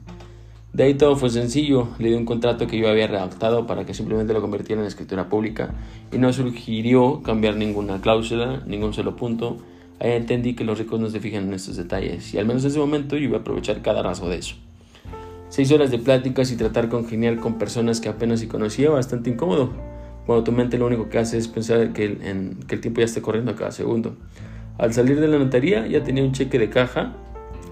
De 0.76 0.84
ahí 0.84 0.96
todo 0.96 1.16
fue 1.16 1.30
sencillo, 1.30 1.88
le 2.00 2.10
di 2.10 2.16
un 2.16 2.26
contrato 2.26 2.68
que 2.68 2.78
yo 2.78 2.90
había 2.90 3.08
redactado 3.08 3.66
para 3.66 3.86
que 3.86 3.94
simplemente 3.94 4.34
lo 4.34 4.42
convirtiera 4.42 4.82
en 4.82 4.88
escritura 4.88 5.30
pública 5.30 5.74
y 6.12 6.18
no 6.18 6.34
sugirió 6.34 7.22
cambiar 7.24 7.56
ninguna 7.56 8.02
cláusula, 8.02 8.62
ningún 8.68 8.94
solo 8.94 9.16
punto. 9.16 9.58
Ahí 10.02 10.12
entendí 10.12 10.54
que 10.54 10.66
los 10.66 10.78
ricos 10.78 11.00
no 11.00 11.10
se 11.10 11.22
fijan 11.22 11.44
en 11.44 11.54
estos 11.54 11.78
detalles 11.78 12.34
y 12.34 12.40
al 12.40 12.46
menos 12.46 12.64
en 12.64 12.72
ese 12.72 12.80
momento 12.80 13.16
yo 13.16 13.24
iba 13.24 13.38
a 13.38 13.40
aprovechar 13.40 13.82
cada 13.82 14.04
rasgo 14.04 14.28
de 14.28 14.40
eso. 14.40 14.56
Seis 15.48 15.72
horas 15.72 15.92
de 15.92 15.98
pláticas 15.98 16.52
y 16.52 16.58
tratar 16.58 16.90
con 16.90 17.08
genial 17.08 17.40
con 17.40 17.58
personas 17.58 18.02
que 18.02 18.10
apenas 18.10 18.42
si 18.42 18.48
conocía, 18.48 18.90
bastante 18.90 19.30
incómodo. 19.30 19.95
Cuando 20.26 20.44
tu 20.44 20.52
mente 20.52 20.78
lo 20.78 20.88
único 20.88 21.10
que 21.10 21.20
hace 21.20 21.38
es 21.38 21.48
pensar 21.48 21.94
que 21.94 22.06
el, 22.06 22.58
que 22.68 22.76
el 22.76 22.82
tiempo 22.82 23.00
ya 23.00 23.06
esté 23.06 23.22
corriendo 23.22 23.52
a 23.52 23.56
cada 23.56 23.72
segundo. 23.72 24.16
Al 24.78 24.94
salir 24.94 25.20
de 25.20 25.28
la 25.28 25.38
notaría 25.38 25.88
ya 25.88 26.04
tenía 26.04 26.24
un 26.24 26.32
cheque 26.32 26.60
de 26.60 26.70
caja, 26.70 27.14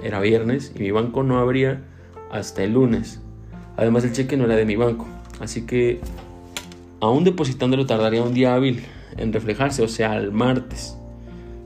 era 0.03 0.19
viernes 0.19 0.73
y 0.75 0.79
mi 0.79 0.91
banco 0.91 1.23
no 1.23 1.39
abría 1.39 1.81
hasta 2.31 2.63
el 2.63 2.73
lunes. 2.73 3.21
Además 3.77 4.03
el 4.03 4.13
cheque 4.13 4.37
no 4.37 4.45
era 4.45 4.55
de 4.55 4.65
mi 4.65 4.75
banco, 4.75 5.07
así 5.39 5.65
que 5.65 5.99
aún 6.99 7.23
depositándolo 7.23 7.85
tardaría 7.85 8.21
un 8.21 8.33
día 8.33 8.53
hábil 8.53 8.83
en 9.17 9.33
reflejarse, 9.33 9.83
o 9.83 9.87
sea, 9.87 10.17
el 10.17 10.31
martes. 10.31 10.97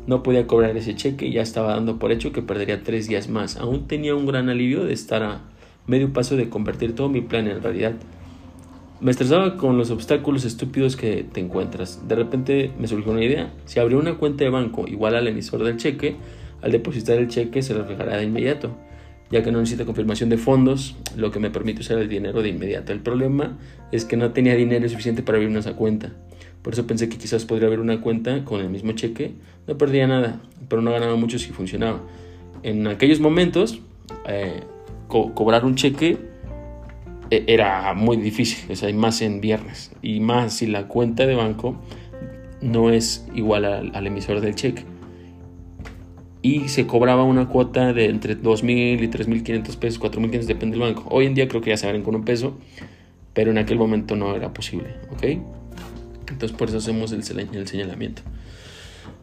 No 0.06 0.24
podía 0.24 0.48
cobrar 0.48 0.75
ese 0.77 0.96
cheque 0.96 1.25
y 1.27 1.34
ya 1.34 1.41
estaba 1.41 1.74
dando 1.74 2.00
por 2.00 2.12
hecho 2.13 2.32
que 2.32 2.41
perdería 2.41 2.84
tres 2.84 3.08
días 3.08 3.27
más. 3.27 3.58
Aún 3.58 3.88
tenía 3.88 4.15
un 4.15 4.25
gran 4.25 4.48
alivio 4.50 4.86
de 4.86 4.94
estar 4.94 5.22
a 5.22 5.41
medio 5.86 6.13
paso 6.13 6.38
de 6.38 6.50
convertir 6.50 6.96
todo 6.96 7.10
mi 7.10 7.22
plan 7.22 7.48
en 7.48 7.62
realidad. 7.62 7.94
Me 9.00 9.12
estresaba 9.12 9.58
con 9.58 9.77
los 9.77 9.92
obstáculos 9.92 10.44
estúpidos 10.44 10.96
que 10.96 11.24
te 11.32 11.39
encuentras. 11.39 12.08
De 12.08 12.16
repente 12.16 12.72
me 12.80 12.88
surgió 12.88 13.12
una 13.12 13.24
idea. 13.24 13.54
Si 13.66 13.80
abrí 13.80 13.96
una 13.96 14.16
cuenta 14.16 14.44
de 14.44 14.50
banco 14.50 14.88
igual 14.88 15.16
al 15.16 15.27
emisor 15.27 15.63
del 15.63 15.77
cheque, 15.77 16.16
al 16.62 16.72
depositar 16.72 17.18
el 17.18 17.27
cheque 17.27 17.62
se 17.62 17.74
reflejará 17.74 18.18
de 18.18 18.24
inmediato 18.24 18.75
ya 19.30 19.44
que 19.44 19.51
no 19.51 19.60
necesita 19.60 19.86
confirmación 19.86 20.30
de 20.30 20.38
fondos, 20.38 20.96
lo 21.16 21.32
que 21.32 21.39
me 21.39 21.50
permite 21.50 21.82
usar 21.82 21.98
el 21.98 22.08
dinero 22.08 22.42
de 22.42 22.50
inmediato. 22.50 22.94
El 22.94 23.01
problema 23.01 23.58
es 23.92 24.06
que 24.06 24.16
no 24.16 24.32
tenía 24.32 24.56
dinero 24.56 24.88
suficiente 24.88 25.22
para 25.22 25.38
abrir 25.38 25.56
esa 25.58 25.75
cuenta. 25.75 26.12
Por 26.62 26.74
eso 26.74 26.88
pensé 26.88 27.10
que 27.10 27.18
quizás 27.18 27.46
podría 27.46 27.68
haber 27.68 27.80
una 27.80 28.01
cuenta 28.01 28.44
con 28.46 28.62
el 28.62 28.70
mismo 28.70 28.94
cheque. 28.94 29.34
No 29.68 29.77
perdía 29.77 30.08
nada, 30.08 30.42
pero 30.70 30.82
no 30.82 30.92
ganaba 30.92 31.16
mucho 31.16 31.39
si 31.39 31.51
funcionaba. 31.51 32.01
En 32.63 32.88
aquellos 32.88 33.20
momentos, 33.20 33.80
eh, 34.27 34.62
cobrar 35.08 35.66
un 35.66 35.75
cheque 35.75 36.18
era 37.30 37.94
muy 37.94 38.18
difícil, 38.18 38.72
o 38.72 38.76
sea, 38.76 38.94
más 38.94 39.22
en 39.22 39.42
viernes. 39.42 39.92
Y 40.02 40.20
más 40.20 40.54
si 40.54 40.68
la 40.68 40.88
cuenta 40.88 41.26
de 41.26 41.36
banco 41.36 41.80
no 42.62 42.90
es 42.90 43.26
igual 43.36 43.66
al, 43.66 44.08
emisor 44.08 44.42
del 44.42 44.56
cheque. 44.56 44.84
Y 46.42 46.70
se 46.70 46.88
cobraba 46.88 47.24
una 47.24 47.48
cuota 47.50 47.94
de 47.94 48.06
entre 48.06 48.38
2.000 48.38 49.04
y 49.04 49.08
3.500 49.08 49.76
pesos, 49.78 50.02
4.500, 50.02 50.46
depende 50.46 50.78
del 50.78 50.88
banco. 50.88 51.06
Hoy 51.10 51.26
en 51.26 51.34
día 51.34 51.48
creo 51.48 51.62
que 51.62 51.72
ya 51.72 51.78
se 51.78 51.88
abren 51.88 52.04
con 52.04 52.16
un 52.16 52.24
peso, 52.24 52.58
pero 53.34 53.52
en 53.52 53.58
aquel 53.58 53.78
momento 53.78 54.16
no 54.16 54.36
era 54.36 54.54
posible, 54.54 54.96
¿ok? 55.12 55.24
Entonces 56.30 56.56
por 56.58 56.70
eso 56.70 56.78
hacemos 56.78 57.12
el, 57.12 57.24
el 57.54 57.68
señalamiento. 57.68 58.22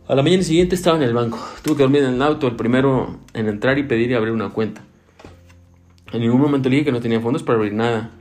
A 0.06 0.14
la 0.14 0.22
mañana 0.22 0.42
siguiente 0.42 0.74
estaba 0.74 0.98
en 0.98 1.02
el 1.02 1.14
banco. 1.14 1.38
Tuve 1.62 1.76
que 1.76 1.82
dormir 1.82 2.02
en 2.02 2.14
el 2.14 2.22
auto, 2.22 2.46
el 2.46 2.56
primero 2.56 3.20
en 3.32 3.48
entrar 3.48 3.78
y 3.78 3.84
pedir 3.84 4.10
y 4.10 4.14
abrir 4.14 4.34
una 4.34 4.50
cuenta. 4.50 4.82
En 6.14 6.20
ningún 6.20 6.40
momento 6.40 6.68
le 6.68 6.76
dije 6.76 6.84
que 6.84 6.92
no 6.92 7.00
tenía 7.00 7.20
fondos 7.20 7.42
para 7.42 7.58
abrir 7.58 7.74
nada. 7.74 8.12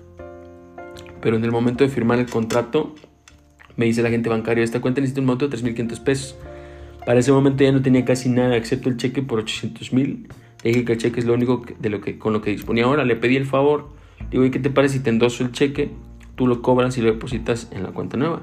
Pero 1.22 1.38
en 1.38 1.44
el 1.44 1.52
momento 1.52 1.84
de 1.84 1.92
firmar 1.92 2.18
el 2.18 2.26
contrato, 2.26 2.96
me 3.78 3.86
dice 3.86 4.02
la 4.02 4.08
agente 4.08 4.30
bancario, 4.30 4.64
esta 4.64 4.82
cuenta 4.82 5.00
necesita 5.00 5.22
un 5.22 5.28
monto 5.28 5.48
de 5.48 5.56
3.500 5.56 6.04
pesos. 6.04 6.36
Para 7.06 7.20
ese 7.20 7.32
momento 7.32 7.64
ya 7.64 7.72
no 7.72 7.84
tenía 7.84 8.04
casi 8.04 8.30
nada, 8.30 8.58
excepto 8.58 8.90
el 8.90 8.98
cheque 8.98 9.22
por 9.22 9.38
800 9.38 9.94
mil. 9.94 10.28
Le 10.64 10.72
dije 10.72 10.86
que 10.86 10.94
el 10.94 10.98
cheque 10.98 11.20
es 11.20 11.28
lo 11.28 11.36
único 11.36 11.64
de 11.78 11.90
lo 11.92 12.02
que, 12.02 12.18
con 12.18 12.34
lo 12.34 12.42
que 12.42 12.50
disponía 12.50 12.86
ahora. 12.86 13.06
Le 13.06 13.16
pedí 13.16 13.36
el 13.36 13.46
favor. 13.46 13.90
Digo, 14.32 14.44
¿y 14.44 14.50
qué 14.50 14.58
te 14.58 14.72
parece 14.72 14.98
si 14.98 15.04
te 15.04 15.12
endoso 15.12 15.44
el 15.44 15.52
cheque? 15.52 15.92
Tú 16.34 16.48
lo 16.48 16.64
cobras 16.64 16.98
y 16.98 17.02
lo 17.02 17.12
depositas 17.12 17.70
en 17.72 17.84
la 17.84 17.92
cuenta 17.92 18.18
nueva. 18.18 18.42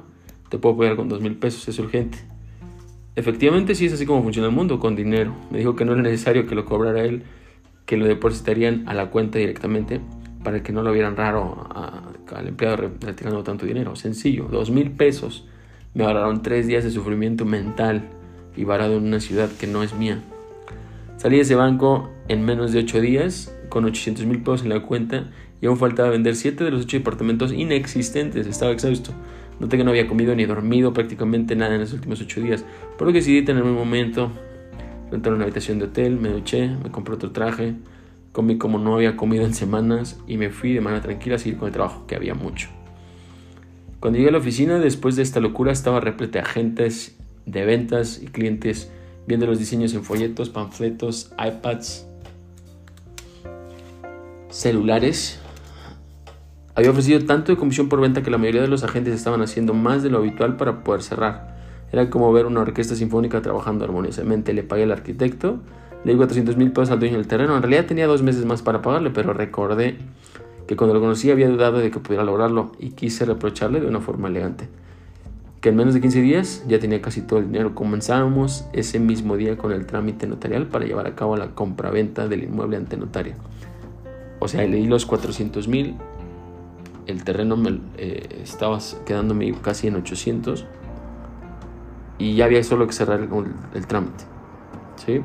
Te 0.49 0.59
puedo 0.59 0.77
pagar 0.77 0.95
con 0.95 1.09
2 1.09 1.23
mil 1.23 1.35
pesos, 1.35 1.67
es 1.67 1.77
urgente. 1.81 2.19
Efectivamente, 3.17 3.75
sí 3.75 3.87
es 3.87 3.95
así 3.95 4.07
como 4.07 4.23
funciona 4.23 4.47
el 4.47 4.55
mundo, 4.55 4.79
con 4.79 4.95
dinero. 4.95 5.35
Me 5.51 5.59
dijo 5.59 5.75
que 5.75 5.85
no 5.85 5.95
era 5.95 6.03
necesario 6.03 6.47
que 6.47 6.55
lo 6.55 6.65
cobrara 6.65 7.03
él, 7.03 7.25
que 7.91 7.97
lo 7.97 8.07
depositarían 8.07 8.85
a 8.87 8.95
la 8.95 9.11
cuenta 9.11 9.41
directamente 9.41 10.01
para 10.45 10.63
que 10.63 10.73
no 10.73 10.85
lo 10.85 10.93
vieran 10.93 11.17
raro 11.17 11.67
al 12.33 12.47
empleado 12.47 12.89
retirando 13.01 13.43
tanto 13.43 13.67
dinero. 13.67 13.97
Sencillo, 13.97 14.45
dos 14.45 14.71
mil 14.71 14.93
pesos 14.93 15.45
me 15.93 16.05
ahorraron 16.05 16.41
tres 16.41 16.69
días 16.69 16.85
de 16.85 16.93
sufrimiento 16.93 17.45
mental 17.45 18.05
y 18.57 18.63
varado 18.63 18.97
en 18.99 19.07
una 19.07 19.19
ciudad 19.19 19.51
que 19.59 19.67
no 19.67 19.83
es 19.83 19.93
mía. 19.93 20.23
Salí 21.17 21.35
de 21.39 21.43
ese 21.43 21.57
banco 21.57 22.09
en 22.29 22.45
menos 22.45 22.71
de 22.71 22.79
ocho 22.79 23.01
días 23.01 23.53
con 23.69 23.85
800 23.85 24.25
mil 24.25 24.39
pesos 24.39 24.63
en 24.63 24.69
la 24.69 24.83
cuenta 24.85 25.29
y 25.61 25.67
aún 25.67 25.77
faltaba 25.77 26.11
vender 26.11 26.37
siete 26.37 26.63
de 26.63 26.71
los 26.71 26.85
ocho 26.85 26.97
departamentos 26.97 27.53
inexistentes. 27.53 28.47
Estaba 28.47 28.71
exhausto. 28.71 29.11
Noté 29.59 29.79
que 29.79 29.83
no 29.83 29.91
había 29.91 30.07
comido 30.07 30.37
ni 30.37 30.45
dormido 30.45 30.93
prácticamente 30.93 31.57
nada 31.57 31.75
en 31.75 31.81
los 31.81 31.93
últimos 31.93 32.21
ocho 32.21 32.41
días, 32.41 32.65
por 32.97 33.09
lo 33.09 33.13
que 33.13 33.19
decidí 33.19 33.43
tener 33.43 33.65
un 33.65 33.75
momento, 33.75 34.31
entrar 35.13 35.33
a 35.33 35.37
una 35.37 35.45
habitación 35.45 35.79
de 35.79 35.87
hotel, 35.87 36.17
me 36.17 36.29
duché, 36.29 36.69
me 36.69 36.91
compré 36.91 37.15
otro 37.15 37.31
traje, 37.31 37.77
Comí 38.33 38.59
como 38.59 38.79
no 38.79 38.95
había 38.95 39.17
comido 39.17 39.45
en 39.45 39.55
semanas 39.55 40.21
y 40.29 40.37
me 40.37 40.51
fui 40.51 40.73
de 40.73 40.81
manera 40.81 41.03
tranquila 41.03 41.35
a 41.35 41.39
seguir 41.39 41.59
con 41.59 41.67
el 41.67 41.73
trabajo, 41.73 42.07
que 42.07 42.15
había 42.15 42.35
mucho. 42.35 42.69
Cuando 43.99 44.19
llegué 44.19 44.29
a 44.29 44.33
la 44.33 44.39
oficina, 44.39 44.79
después 44.79 45.17
de 45.17 45.23
esta 45.23 45.41
locura, 45.41 45.73
estaba 45.73 46.01
repleta 46.01 46.39
de 46.39 46.45
agentes 46.45 47.17
de 47.45 47.65
ventas 47.65 48.23
y 48.23 48.27
clientes 48.27 48.91
viendo 49.27 49.47
los 49.47 49.59
diseños 49.59 49.95
en 49.95 50.05
folletos, 50.05 50.49
panfletos, 50.49 51.33
iPads, 51.45 52.07
celulares. 54.49 55.41
Había 56.77 56.91
ofrecido 56.93 57.25
tanto 57.27 57.51
de 57.51 57.59
comisión 57.59 57.89
por 57.89 58.01
venta 58.01 58.23
que 58.23 58.31
la 58.31 58.39
mayoría 58.39 58.63
de 58.63 58.69
los 58.69 58.85
agentes 58.85 59.13
estaban 59.13 59.43
haciendo 59.43 59.75
más 59.75 60.05
de 60.05 60.11
lo 60.11 60.19
habitual 60.19 60.57
para 60.57 60.85
poder 60.85 61.03
cerrar. 61.03 61.60
Era 61.93 62.09
como 62.11 62.33
ver 62.33 62.47
una 62.47 62.61
orquesta 62.61 62.95
sinfónica 62.95 63.43
trabajando 63.43 63.85
armoniosamente. 63.85 64.53
Le 64.53 64.63
pagué 64.63 64.85
al 64.85 64.93
arquitecto 64.93 65.61
le 66.05 66.13
di 66.13 66.17
400 66.17 66.57
mil 66.57 66.73
pesos 66.73 66.91
al 66.91 66.99
dueño 66.99 67.17
del 67.17 67.27
terreno. 67.27 67.57
En 67.57 67.63
realidad 67.63 67.87
tenía 67.87 68.07
dos 68.07 68.23
meses 68.23 68.45
más 68.45 68.63
para 68.63 68.81
pagarle, 68.83 69.11
pero 69.11 69.33
recordé 69.33 69.99
que 70.67 70.77
cuando 70.77 70.95
lo 70.95 71.01
conocí 71.01 71.31
había 71.31 71.49
dudado 71.49 71.79
de 71.79 71.91
que 71.91 71.99
pudiera 71.99 72.25
lograrlo 72.25 72.73
y 72.79 72.91
quise 72.91 73.25
reprocharle 73.25 73.81
de 73.81 73.87
una 73.87 74.01
forma 74.01 74.29
elegante. 74.29 74.69
Que 75.61 75.69
en 75.69 75.77
menos 75.77 75.93
de 75.93 76.01
15 76.01 76.23
días 76.23 76.65
ya 76.67 76.79
tenía 76.79 77.03
casi 77.03 77.21
todo 77.21 77.39
el 77.39 77.47
dinero. 77.47 77.75
Comenzábamos 77.75 78.65
ese 78.73 78.99
mismo 78.99 79.37
día 79.37 79.59
con 79.59 79.73
el 79.73 79.85
trámite 79.85 80.27
notarial 80.27 80.67
para 80.69 80.87
llevar 80.87 81.07
a 81.07 81.15
cabo 81.15 81.37
la 81.37 81.55
compra-venta 81.55 82.29
del 82.29 82.45
inmueble 82.45 82.79
ante 82.79 82.97
notario. 82.97 83.35
O 84.39 84.49
sea, 84.49 84.63
le 84.67 84.79
di 84.79 84.87
los 84.87 85.05
400 85.05 85.69
mil. 85.69 85.97
El 87.07 87.25
terreno 87.25 87.59
me, 87.59 87.79
eh, 87.99 88.41
estaba 88.43 88.79
quedándome 89.05 89.53
casi 89.61 89.89
en 89.89 89.97
800. 89.97 90.65
Y 92.21 92.37
ya 92.37 92.45
había 92.45 92.63
solo 92.63 92.87
que 92.87 92.93
cerrar 92.93 93.19
el, 93.75 93.87
trámite. 93.89 94.25
¿Sí? 95.05 95.23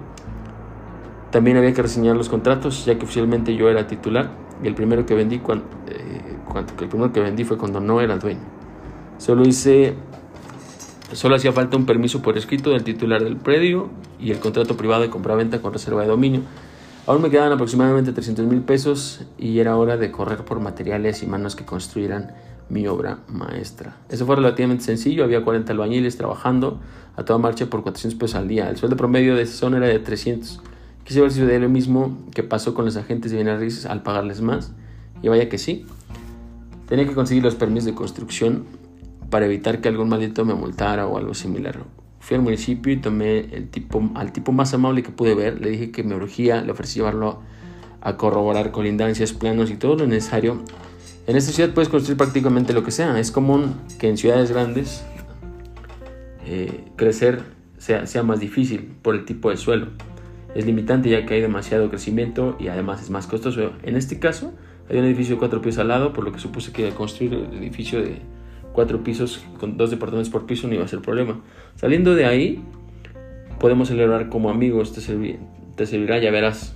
También 1.29 1.57
había 1.57 1.73
que 1.73 1.81
reseñar 1.81 2.15
los 2.15 2.29
contratos, 2.29 2.85
ya 2.85 2.97
que 2.97 3.03
oficialmente 3.03 3.55
yo 3.55 3.69
era 3.69 3.85
titular 3.85 4.31
y 4.63 4.67
el 4.67 4.73
primero 4.73 5.05
que 5.05 5.13
vendí 5.13 5.39
cuando, 5.39 5.65
eh, 5.87 6.37
el 6.79 6.87
primero 6.87 7.11
que 7.11 7.19
vendí 7.19 7.43
fue 7.43 7.57
cuando 7.57 7.79
no 7.79 8.01
era 8.01 8.17
dueño. 8.17 8.39
Solo 9.17 9.45
hice 9.45 9.95
solo 11.11 11.35
hacía 11.35 11.51
falta 11.51 11.77
un 11.77 11.85
permiso 11.85 12.21
por 12.21 12.37
escrito 12.37 12.71
del 12.71 12.83
titular 12.83 13.23
del 13.23 13.37
predio 13.37 13.89
y 14.19 14.31
el 14.31 14.39
contrato 14.39 14.75
privado 14.75 15.03
de 15.03 15.09
compra-venta 15.09 15.61
con 15.61 15.73
reserva 15.73 16.01
de 16.01 16.07
dominio. 16.07 16.41
Aún 17.07 17.21
me 17.21 17.29
quedaban 17.29 17.51
aproximadamente 17.51 18.11
300 18.13 18.45
mil 18.45 18.61
pesos 18.61 19.25
y 19.37 19.59
era 19.59 19.75
hora 19.75 19.97
de 19.97 20.11
correr 20.11 20.39
por 20.39 20.59
materiales 20.59 21.21
y 21.21 21.27
manos 21.27 21.55
que 21.55 21.63
construyeran 21.63 22.33
mi 22.69 22.87
obra 22.87 23.19
maestra. 23.27 23.97
Eso 24.09 24.25
fue 24.25 24.35
relativamente 24.35 24.83
sencillo, 24.83 25.23
había 25.23 25.43
40 25.43 25.71
albañiles 25.71 26.17
trabajando 26.17 26.79
a 27.15 27.23
toda 27.23 27.39
marcha 27.39 27.67
por 27.67 27.83
400 27.83 28.19
pesos 28.19 28.35
al 28.35 28.47
día. 28.47 28.69
El 28.69 28.77
sueldo 28.77 28.97
promedio 28.97 29.35
de 29.35 29.43
esa 29.43 29.53
zona 29.53 29.77
era 29.77 29.87
de 29.87 29.99
300. 29.99 30.61
Quise 31.03 31.21
ver 31.21 31.31
si 31.31 31.41
de 31.41 31.59
lo 31.59 31.69
mismo 31.69 32.17
que 32.33 32.43
pasó 32.43 32.73
con 32.73 32.85
los 32.85 32.97
agentes 32.97 33.31
de 33.31 33.37
bienes 33.37 33.85
al 33.85 34.01
pagarles 34.01 34.41
más. 34.41 34.73
Y 35.21 35.29
vaya 35.29 35.47
que 35.49 35.57
sí. 35.57 35.85
Tenía 36.87 37.07
que 37.07 37.13
conseguir 37.13 37.43
los 37.43 37.55
permisos 37.55 37.85
de 37.85 37.93
construcción 37.93 38.65
para 39.29 39.45
evitar 39.45 39.81
que 39.81 39.89
algún 39.89 40.09
maldito 40.09 40.45
me 40.45 40.53
multara 40.53 41.07
o 41.07 41.17
algo 41.17 41.33
similar. 41.33 41.79
Fui 42.19 42.35
al 42.35 42.41
municipio 42.41 42.91
y 42.91 42.97
tomé 42.97 43.39
el 43.39 43.69
tipo, 43.69 44.09
al 44.15 44.31
tipo 44.31 44.51
más 44.51 44.73
amable 44.73 45.03
que 45.03 45.11
pude 45.11 45.35
ver. 45.35 45.61
Le 45.61 45.69
dije 45.69 45.91
que 45.91 46.03
me 46.03 46.15
urgía, 46.15 46.61
le 46.61 46.71
ofrecí 46.71 46.99
llevarlo 46.99 47.39
a 48.01 48.17
corroborar 48.17 48.71
colindancias, 48.71 49.33
planos 49.33 49.71
y 49.71 49.77
todo 49.77 49.95
lo 49.95 50.07
necesario. 50.07 50.61
En 51.27 51.35
esta 51.35 51.51
ciudad 51.51 51.73
puedes 51.73 51.89
construir 51.89 52.17
prácticamente 52.17 52.73
lo 52.73 52.83
que 52.83 52.91
sea. 52.91 53.19
Es 53.19 53.31
común 53.31 53.75
que 53.99 54.07
en 54.07 54.17
ciudades 54.17 54.51
grandes 54.51 55.03
eh, 56.45 56.83
crecer 56.95 57.41
sea, 57.77 58.05
sea 58.05 58.23
más 58.23 58.39
difícil 58.39 58.95
por 59.01 59.15
el 59.15 59.25
tipo 59.25 59.49
de 59.49 59.57
suelo 59.57 59.87
es 60.55 60.65
limitante 60.65 61.09
ya 61.09 61.25
que 61.25 61.35
hay 61.35 61.41
demasiado 61.41 61.89
crecimiento 61.89 62.55
y 62.59 62.69
además 62.69 63.03
es 63.03 63.09
más 63.09 63.27
costoso. 63.27 63.73
En 63.83 63.97
este 63.97 64.19
caso, 64.19 64.53
hay 64.89 64.97
un 64.97 65.03
edificio 65.03 65.35
de 65.35 65.39
cuatro 65.39 65.61
pisos 65.61 65.79
al 65.79 65.89
lado, 65.89 66.13
por 66.13 66.23
lo 66.23 66.31
que 66.31 66.39
supuse 66.39 66.71
que 66.71 66.89
construir 66.91 67.33
el 67.33 67.57
edificio 67.57 68.01
de 68.01 68.19
cuatro 68.71 69.03
pisos 69.03 69.43
con 69.59 69.75
dos 69.75 69.91
departamentos 69.91 70.31
por 70.31 70.45
piso 70.45 70.67
no 70.67 70.73
iba 70.73 70.85
a 70.85 70.87
ser 70.87 71.01
problema. 71.01 71.41
Saliendo 71.75 72.15
de 72.15 72.25
ahí, 72.25 72.63
podemos 73.59 73.89
celebrar 73.89 74.29
como 74.29 74.49
amigos, 74.49 74.93
te, 74.93 75.01
te 75.75 75.85
servirá, 75.85 76.19
ya 76.19 76.31
verás. 76.31 76.73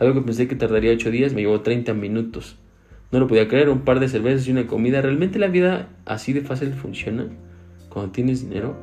Algo 0.00 0.14
que 0.14 0.22
pensé 0.22 0.48
que 0.48 0.56
tardaría 0.56 0.92
ocho 0.92 1.12
días 1.12 1.34
me 1.34 1.42
llevó 1.42 1.60
30 1.60 1.94
minutos. 1.94 2.56
No 3.12 3.20
lo 3.20 3.26
podía 3.26 3.48
creer, 3.48 3.68
un 3.68 3.80
par 3.80 4.00
de 4.00 4.08
cervezas 4.08 4.46
y 4.48 4.52
una 4.52 4.66
comida. 4.66 5.00
¿Realmente 5.00 5.38
la 5.38 5.48
vida 5.48 5.88
así 6.04 6.32
de 6.32 6.40
fácil 6.40 6.72
funciona 6.72 7.28
cuando 7.88 8.12
tienes 8.12 8.48
dinero? 8.48 8.76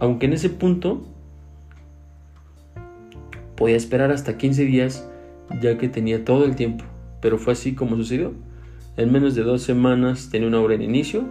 Aunque 0.00 0.26
en 0.26 0.34
ese 0.34 0.50
punto 0.50 1.06
Podía 3.56 3.76
esperar 3.76 4.10
hasta 4.10 4.36
15 4.36 4.64
días 4.64 5.08
ya 5.60 5.78
que 5.78 5.88
tenía 5.88 6.24
todo 6.24 6.44
el 6.44 6.56
tiempo, 6.56 6.84
pero 7.20 7.38
fue 7.38 7.52
así 7.52 7.74
como 7.74 7.96
sucedió. 7.96 8.32
En 8.96 9.12
menos 9.12 9.34
de 9.34 9.42
dos 9.42 9.62
semanas 9.62 10.28
tenía 10.30 10.48
una 10.48 10.60
obra 10.60 10.74
en 10.74 10.82
inicio, 10.82 11.24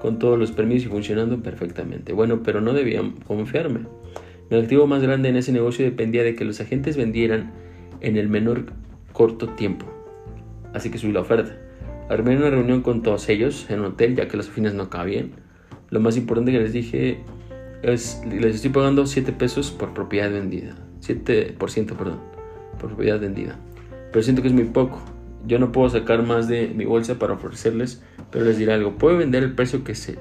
con 0.00 0.18
todos 0.18 0.38
los 0.38 0.52
permisos 0.52 0.86
y 0.86 0.90
funcionando 0.90 1.42
perfectamente. 1.42 2.12
Bueno, 2.12 2.42
pero 2.42 2.60
no 2.60 2.72
debía 2.72 3.02
confiarme. 3.26 3.80
Mi 4.50 4.58
activo 4.58 4.86
más 4.86 5.02
grande 5.02 5.28
en 5.28 5.36
ese 5.36 5.52
negocio 5.52 5.84
dependía 5.84 6.22
de 6.22 6.34
que 6.34 6.44
los 6.44 6.60
agentes 6.60 6.96
vendieran 6.96 7.52
en 8.00 8.16
el 8.16 8.28
menor 8.28 8.66
corto 9.12 9.48
tiempo. 9.48 9.95
Así 10.76 10.90
que 10.90 10.98
subí 10.98 11.12
la 11.12 11.20
oferta. 11.20 11.56
Armé 12.10 12.36
una 12.36 12.50
reunión 12.50 12.82
con 12.82 13.02
todos 13.02 13.30
ellos 13.30 13.64
en 13.70 13.80
un 13.80 13.86
hotel, 13.86 14.14
ya 14.14 14.28
que 14.28 14.36
las 14.36 14.46
oficinas 14.46 14.74
no 14.74 14.90
cabían. 14.90 15.30
Lo 15.88 16.00
más 16.00 16.18
importante 16.18 16.52
que 16.52 16.58
les 16.58 16.74
dije 16.74 17.20
es, 17.82 18.20
les 18.30 18.56
estoy 18.56 18.72
pagando 18.72 19.06
7 19.06 19.32
pesos 19.32 19.70
por 19.70 19.94
propiedad 19.94 20.30
vendida. 20.30 20.76
7%, 21.00 21.56
perdón, 21.96 22.20
por 22.78 22.90
propiedad 22.90 23.18
vendida. 23.18 23.58
Pero 24.12 24.22
siento 24.22 24.42
que 24.42 24.48
es 24.48 24.54
muy 24.54 24.64
poco. 24.64 25.00
Yo 25.46 25.58
no 25.58 25.72
puedo 25.72 25.88
sacar 25.88 26.22
más 26.22 26.46
de 26.46 26.68
mi 26.68 26.84
bolsa 26.84 27.18
para 27.18 27.32
ofrecerles, 27.32 28.02
pero 28.30 28.44
les 28.44 28.58
diré 28.58 28.74
algo. 28.74 28.98
Pueden 28.98 29.18
vender 29.18 29.44
el 29.44 29.54
precio 29.54 29.82
que 29.82 29.94
se... 29.94 30.18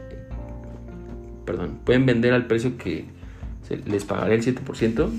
Perdón, 1.46 1.80
pueden 1.84 2.06
vender 2.06 2.32
al 2.32 2.48
precio 2.48 2.78
que 2.78 3.04
les 3.86 4.06
pagaré 4.06 4.36
el 4.36 4.42
7% 4.42 5.10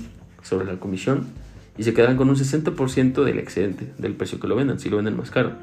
sobre 0.41 0.65
la 0.65 0.79
comisión 0.79 1.27
y 1.77 1.83
se 1.83 1.93
quedarán 1.93 2.17
con 2.17 2.29
un 2.29 2.35
60% 2.35 3.23
del 3.23 3.39
excedente 3.39 3.93
del 3.97 4.15
precio 4.15 4.39
que 4.39 4.47
lo 4.47 4.55
vendan, 4.55 4.79
si 4.79 4.89
lo 4.89 4.97
venden 4.97 5.15
más 5.15 5.31
caro. 5.31 5.53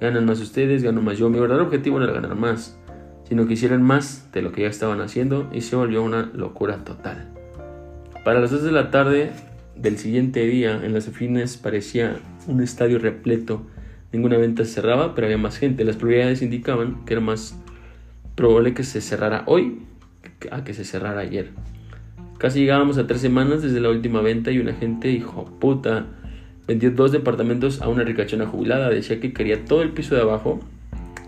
Ganan 0.00 0.26
más 0.26 0.40
ustedes, 0.40 0.82
gano 0.82 1.02
más 1.02 1.18
yo. 1.18 1.28
Mi 1.30 1.40
verdadero 1.40 1.64
objetivo 1.64 1.98
no 1.98 2.04
era 2.04 2.14
ganar 2.14 2.36
más, 2.36 2.78
sino 3.28 3.46
que 3.46 3.54
hicieran 3.54 3.82
más 3.82 4.30
de 4.32 4.42
lo 4.42 4.52
que 4.52 4.62
ya 4.62 4.68
estaban 4.68 5.00
haciendo 5.00 5.48
y 5.52 5.62
se 5.62 5.76
volvió 5.76 6.02
una 6.02 6.30
locura 6.34 6.84
total. 6.84 7.32
Para 8.24 8.40
las 8.40 8.50
2 8.50 8.62
de 8.62 8.72
la 8.72 8.90
tarde 8.90 9.30
del 9.74 9.98
siguiente 9.98 10.44
día, 10.46 10.84
en 10.84 10.92
las 10.92 11.08
oficinas 11.08 11.56
parecía 11.56 12.16
un 12.46 12.62
estadio 12.62 12.98
repleto. 12.98 13.66
Ninguna 14.12 14.36
venta 14.36 14.64
se 14.64 14.72
cerraba, 14.72 15.14
pero 15.14 15.26
había 15.26 15.38
más 15.38 15.58
gente. 15.58 15.84
Las 15.84 15.96
probabilidades 15.96 16.42
indicaban 16.42 17.04
que 17.04 17.14
era 17.14 17.20
más 17.20 17.58
probable 18.34 18.74
que 18.74 18.84
se 18.84 19.00
cerrara 19.00 19.44
hoy 19.46 19.82
a 20.50 20.62
que 20.62 20.74
se 20.74 20.84
cerrara 20.84 21.20
ayer. 21.20 21.50
Casi 22.38 22.60
llegábamos 22.60 22.98
a 22.98 23.06
tres 23.08 23.20
semanas 23.20 23.62
desde 23.62 23.80
la 23.80 23.90
última 23.90 24.20
venta 24.20 24.52
y 24.52 24.60
un 24.60 24.68
agente, 24.68 25.10
hijo 25.10 25.46
puta, 25.58 26.06
vendió 26.68 26.92
dos 26.92 27.10
departamentos 27.10 27.82
a 27.82 27.88
una 27.88 28.04
ricachona 28.04 28.46
jubilada. 28.46 28.90
Decía 28.90 29.18
que 29.18 29.32
quería 29.32 29.64
todo 29.64 29.82
el 29.82 29.90
piso 29.90 30.14
de 30.14 30.20
abajo, 30.20 30.60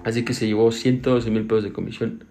así 0.05 0.25
que 0.25 0.35
se 0.35 0.47
llevó 0.47 0.71
112 0.71 1.29
mil 1.33 1.47
pesos 1.49 1.64
de 1.64 1.73
comisión. 1.73 2.25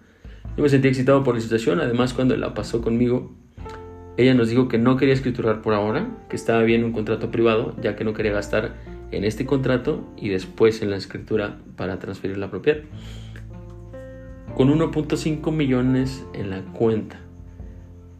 Yo 0.56 0.62
me 0.62 0.70
sentí 0.70 0.88
excitado 0.88 1.22
por 1.22 1.34
la 1.34 1.42
situación, 1.42 1.78
además 1.78 2.14
cuando 2.14 2.34
la 2.38 2.54
pasó 2.54 2.80
conmigo, 2.80 3.30
ella 4.16 4.32
nos 4.32 4.48
dijo 4.48 4.68
que 4.68 4.78
no 4.78 4.96
quería 4.96 5.14
escriturar 5.14 5.60
por 5.60 5.74
ahora, 5.74 6.08
que 6.30 6.36
estaba 6.36 6.62
bien 6.62 6.82
un 6.82 6.92
contrato 6.92 7.30
privado, 7.30 7.76
ya 7.82 7.96
que 7.96 8.04
no 8.04 8.14
quería 8.14 8.32
gastar 8.32 8.76
en 9.10 9.24
este 9.24 9.44
contrato 9.44 10.08
y 10.16 10.30
después 10.30 10.80
en 10.80 10.90
la 10.90 10.96
escritura 10.96 11.58
para 11.76 11.98
transferir 11.98 12.38
la 12.38 12.50
propiedad. 12.50 12.80
Con 14.54 14.68
1.5 14.68 15.52
millones 15.52 16.24
en 16.32 16.50
la 16.50 16.62
cuenta. 16.62 17.20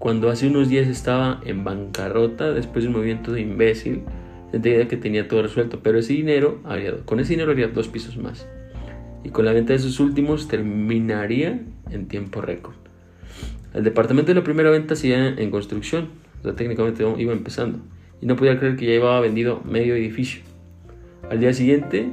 Cuando 0.01 0.31
hace 0.31 0.47
unos 0.47 0.71
días 0.71 0.89
estaba 0.89 1.43
en 1.45 1.63
bancarrota 1.63 2.55
después 2.55 2.85
de 2.85 2.89
un 2.89 2.97
movimiento 2.97 3.33
de 3.33 3.43
imbécil, 3.43 4.01
sentía 4.51 4.89
que 4.89 4.97
tenía 4.97 5.29
todo 5.29 5.43
resuelto, 5.43 5.81
pero 5.83 5.99
ese 5.99 6.15
dinero, 6.15 6.63
con 7.05 7.21
ese 7.21 7.35
dinero 7.35 7.53
haría 7.53 7.69
dos 7.69 7.89
pisos 7.89 8.17
más. 8.17 8.49
Y 9.25 9.29
con 9.29 9.45
la 9.45 9.53
venta 9.53 9.75
de 9.75 9.79
esos 9.79 10.01
últimos 10.01 10.49
terminaría 10.49 11.61
en 11.91 12.09
tiempo 12.09 12.41
récord. 12.41 12.77
El 13.75 13.85
departamento 13.85 14.31
de 14.31 14.37
la 14.37 14.43
primera 14.43 14.71
venta 14.71 14.97
seguía 14.97 15.29
en 15.29 15.51
construcción, 15.51 16.09
o 16.41 16.45
sea, 16.45 16.57
técnicamente 16.57 17.05
iba 17.19 17.35
empezando, 17.35 17.81
y 18.23 18.27
no 18.27 18.37
podía 18.37 18.59
creer 18.59 18.77
que 18.77 18.87
ya 18.87 18.93
llevaba 18.93 19.21
vendido 19.21 19.61
medio 19.67 19.95
edificio. 19.95 20.41
Al 21.31 21.41
día 21.41 21.53
siguiente 21.53 22.09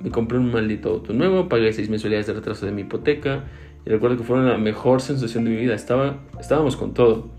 me 0.00 0.10
compré 0.10 0.36
un 0.36 0.52
maldito 0.52 0.90
auto 0.90 1.14
nuevo, 1.14 1.48
pagué 1.48 1.72
seis 1.72 1.88
mensualidades 1.88 2.26
de 2.26 2.34
retraso 2.34 2.66
de 2.66 2.72
mi 2.72 2.82
hipoteca 2.82 3.44
y 3.84 3.90
recuerdo 3.90 4.16
que 4.16 4.24
fueron 4.24 4.48
la 4.48 4.58
mejor 4.58 5.00
sensación 5.00 5.44
de 5.44 5.50
mi 5.50 5.56
vida. 5.56 5.74
Estaba, 5.74 6.18
estábamos 6.38 6.76
con 6.76 6.94
todo 6.94 7.30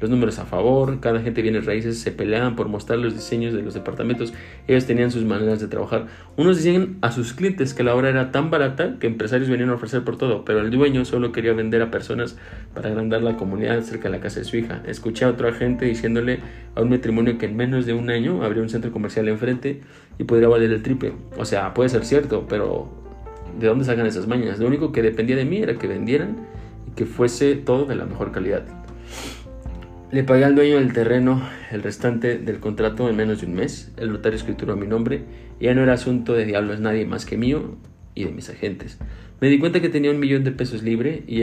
los 0.00 0.10
números 0.10 0.38
a 0.38 0.44
favor, 0.44 1.00
cada 1.00 1.20
gente 1.20 1.42
viene 1.42 1.60
raíces, 1.60 1.98
se 1.98 2.12
peleaban 2.12 2.56
por 2.56 2.68
mostrar 2.68 2.98
los 2.98 3.14
diseños 3.14 3.52
de 3.52 3.62
los 3.62 3.74
departamentos, 3.74 4.32
ellos 4.68 4.86
tenían 4.86 5.10
sus 5.10 5.24
maneras 5.24 5.60
de 5.60 5.66
trabajar. 5.66 6.06
Unos 6.36 6.56
decían 6.56 6.98
a 7.00 7.10
sus 7.10 7.32
clientes 7.32 7.74
que 7.74 7.82
la 7.82 7.94
obra 7.94 8.08
era 8.08 8.30
tan 8.30 8.50
barata 8.50 8.96
que 9.00 9.06
empresarios 9.06 9.48
venían 9.48 9.70
a 9.70 9.74
ofrecer 9.74 10.04
por 10.04 10.16
todo, 10.16 10.44
pero 10.44 10.60
el 10.60 10.70
dueño 10.70 11.04
solo 11.04 11.32
quería 11.32 11.52
vender 11.52 11.82
a 11.82 11.90
personas 11.90 12.36
para 12.74 12.90
agrandar 12.90 13.22
la 13.22 13.36
comunidad 13.36 13.80
cerca 13.82 14.04
de 14.04 14.16
la 14.16 14.20
casa 14.20 14.40
de 14.40 14.44
su 14.44 14.56
hija. 14.56 14.82
Escuché 14.86 15.24
a 15.24 15.30
otra 15.30 15.52
gente 15.52 15.86
diciéndole 15.86 16.40
a 16.74 16.82
un 16.82 16.90
matrimonio 16.90 17.38
que 17.38 17.46
en 17.46 17.56
menos 17.56 17.86
de 17.86 17.94
un 17.94 18.10
año 18.10 18.44
habría 18.44 18.62
un 18.62 18.68
centro 18.68 18.92
comercial 18.92 19.28
enfrente 19.28 19.82
y 20.18 20.24
podría 20.24 20.48
valer 20.48 20.70
el 20.70 20.82
triple. 20.82 21.12
O 21.36 21.44
sea, 21.44 21.74
puede 21.74 21.88
ser 21.88 22.04
cierto, 22.04 22.46
pero 22.48 22.88
¿de 23.58 23.66
dónde 23.66 23.84
sacan 23.84 24.06
esas 24.06 24.26
mañas? 24.26 24.58
Lo 24.58 24.66
único 24.66 24.92
que 24.92 25.02
dependía 25.02 25.36
de 25.36 25.44
mí 25.44 25.58
era 25.58 25.74
que 25.74 25.86
vendieran 25.86 26.36
y 26.86 26.92
que 26.92 27.06
fuese 27.06 27.54
todo 27.54 27.86
de 27.86 27.96
la 27.96 28.04
mejor 28.04 28.32
calidad. 28.32 28.64
Le 30.10 30.24
pagué 30.24 30.44
al 30.44 30.54
dueño 30.54 30.76
del 30.76 30.94
terreno 30.94 31.46
el 31.70 31.82
restante 31.82 32.38
del 32.38 32.60
contrato 32.60 33.10
en 33.10 33.16
menos 33.16 33.42
de 33.42 33.46
un 33.46 33.54
mes. 33.54 33.92
El 33.98 34.10
notario 34.10 34.38
escrituró 34.38 34.74
mi 34.74 34.86
nombre 34.86 35.24
y 35.60 35.64
ya 35.64 35.74
no 35.74 35.82
era 35.82 35.92
asunto 35.92 36.32
de 36.32 36.46
diablos 36.46 36.80
nadie 36.80 37.04
más 37.04 37.26
que 37.26 37.36
mío 37.36 37.76
y 38.14 38.24
de 38.24 38.30
mis 38.30 38.48
agentes. 38.48 38.98
Me 39.40 39.48
di 39.48 39.58
cuenta 39.58 39.82
que 39.82 39.90
tenía 39.90 40.10
un 40.10 40.18
millón 40.18 40.44
de 40.44 40.50
pesos 40.50 40.82
libre 40.82 41.24
y 41.26 41.42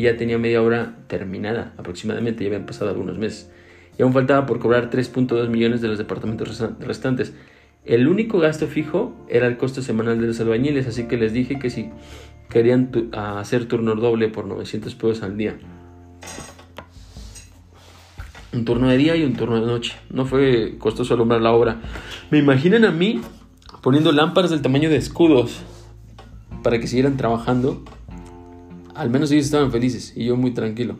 ya, 0.00 0.16
tenía 0.16 0.38
media 0.38 0.62
hora 0.62 0.96
terminada 1.08 1.74
aproximadamente, 1.76 2.44
ya 2.44 2.48
habían 2.48 2.66
pasado 2.66 2.90
algunos 2.90 3.18
meses. 3.18 3.50
Y 3.98 4.02
aún 4.02 4.12
faltaba 4.12 4.46
por 4.46 4.60
cobrar 4.60 4.90
3.2 4.90 5.48
millones 5.48 5.80
de 5.80 5.88
los 5.88 5.98
departamentos 5.98 6.62
restantes. 6.78 7.34
El 7.88 8.06
único 8.06 8.38
gasto 8.38 8.68
fijo 8.68 9.14
era 9.28 9.46
el 9.46 9.56
costo 9.56 9.82
semanal 9.82 10.20
de 10.20 10.28
los 10.28 10.38
albañiles, 10.40 10.86
así 10.86 11.08
que 11.08 11.16
les 11.16 11.32
dije 11.32 11.58
que 11.58 11.70
si 11.70 11.90
querían 12.48 12.90
hacer 13.12 13.64
turno 13.66 13.94
doble 13.96 14.28
por 14.28 14.46
900 14.46 14.94
pesos 14.94 15.22
al 15.22 15.36
día 15.36 15.58
un 18.52 18.64
turno 18.64 18.88
de 18.88 18.96
día 18.96 19.16
y 19.16 19.24
un 19.24 19.34
turno 19.34 19.60
de 19.60 19.66
noche. 19.66 19.94
No 20.10 20.26
fue 20.26 20.76
costoso 20.78 21.14
alumbrar 21.14 21.40
la 21.40 21.52
obra. 21.52 21.80
Me 22.30 22.38
imaginan 22.38 22.84
a 22.84 22.90
mí 22.90 23.20
poniendo 23.82 24.12
lámparas 24.12 24.50
del 24.50 24.62
tamaño 24.62 24.90
de 24.90 24.96
escudos 24.96 25.60
para 26.62 26.78
que 26.78 26.86
siguieran 26.86 27.16
trabajando. 27.16 27.82
Al 28.94 29.10
menos 29.10 29.30
ellos 29.30 29.44
estaban 29.44 29.70
felices 29.70 30.12
y 30.16 30.24
yo 30.26 30.36
muy 30.36 30.52
tranquilo. 30.52 30.96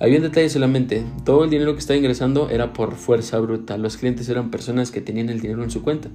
Había 0.00 0.16
un 0.16 0.22
detalle 0.22 0.48
solamente. 0.48 1.04
Todo 1.26 1.44
el 1.44 1.50
dinero 1.50 1.74
que 1.74 1.80
estaba 1.80 1.98
ingresando 1.98 2.48
era 2.48 2.72
por 2.72 2.94
fuerza 2.94 3.38
bruta. 3.38 3.76
Los 3.76 3.98
clientes 3.98 4.30
eran 4.30 4.50
personas 4.50 4.90
que 4.90 5.02
tenían 5.02 5.28
el 5.28 5.40
dinero 5.40 5.62
en 5.62 5.70
su 5.70 5.82
cuenta. 5.82 6.08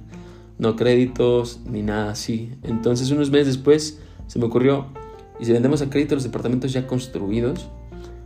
No 0.58 0.74
créditos 0.74 1.60
ni 1.70 1.82
nada 1.82 2.10
así. 2.10 2.50
Entonces 2.64 3.12
unos 3.12 3.30
meses 3.30 3.46
después 3.46 4.00
se 4.26 4.40
me 4.40 4.46
ocurrió, 4.46 4.86
¿y 5.38 5.44
si 5.44 5.52
vendemos 5.52 5.82
a 5.82 5.88
crédito 5.88 6.16
los 6.16 6.24
departamentos 6.24 6.72
ya 6.72 6.88
construidos? 6.88 7.68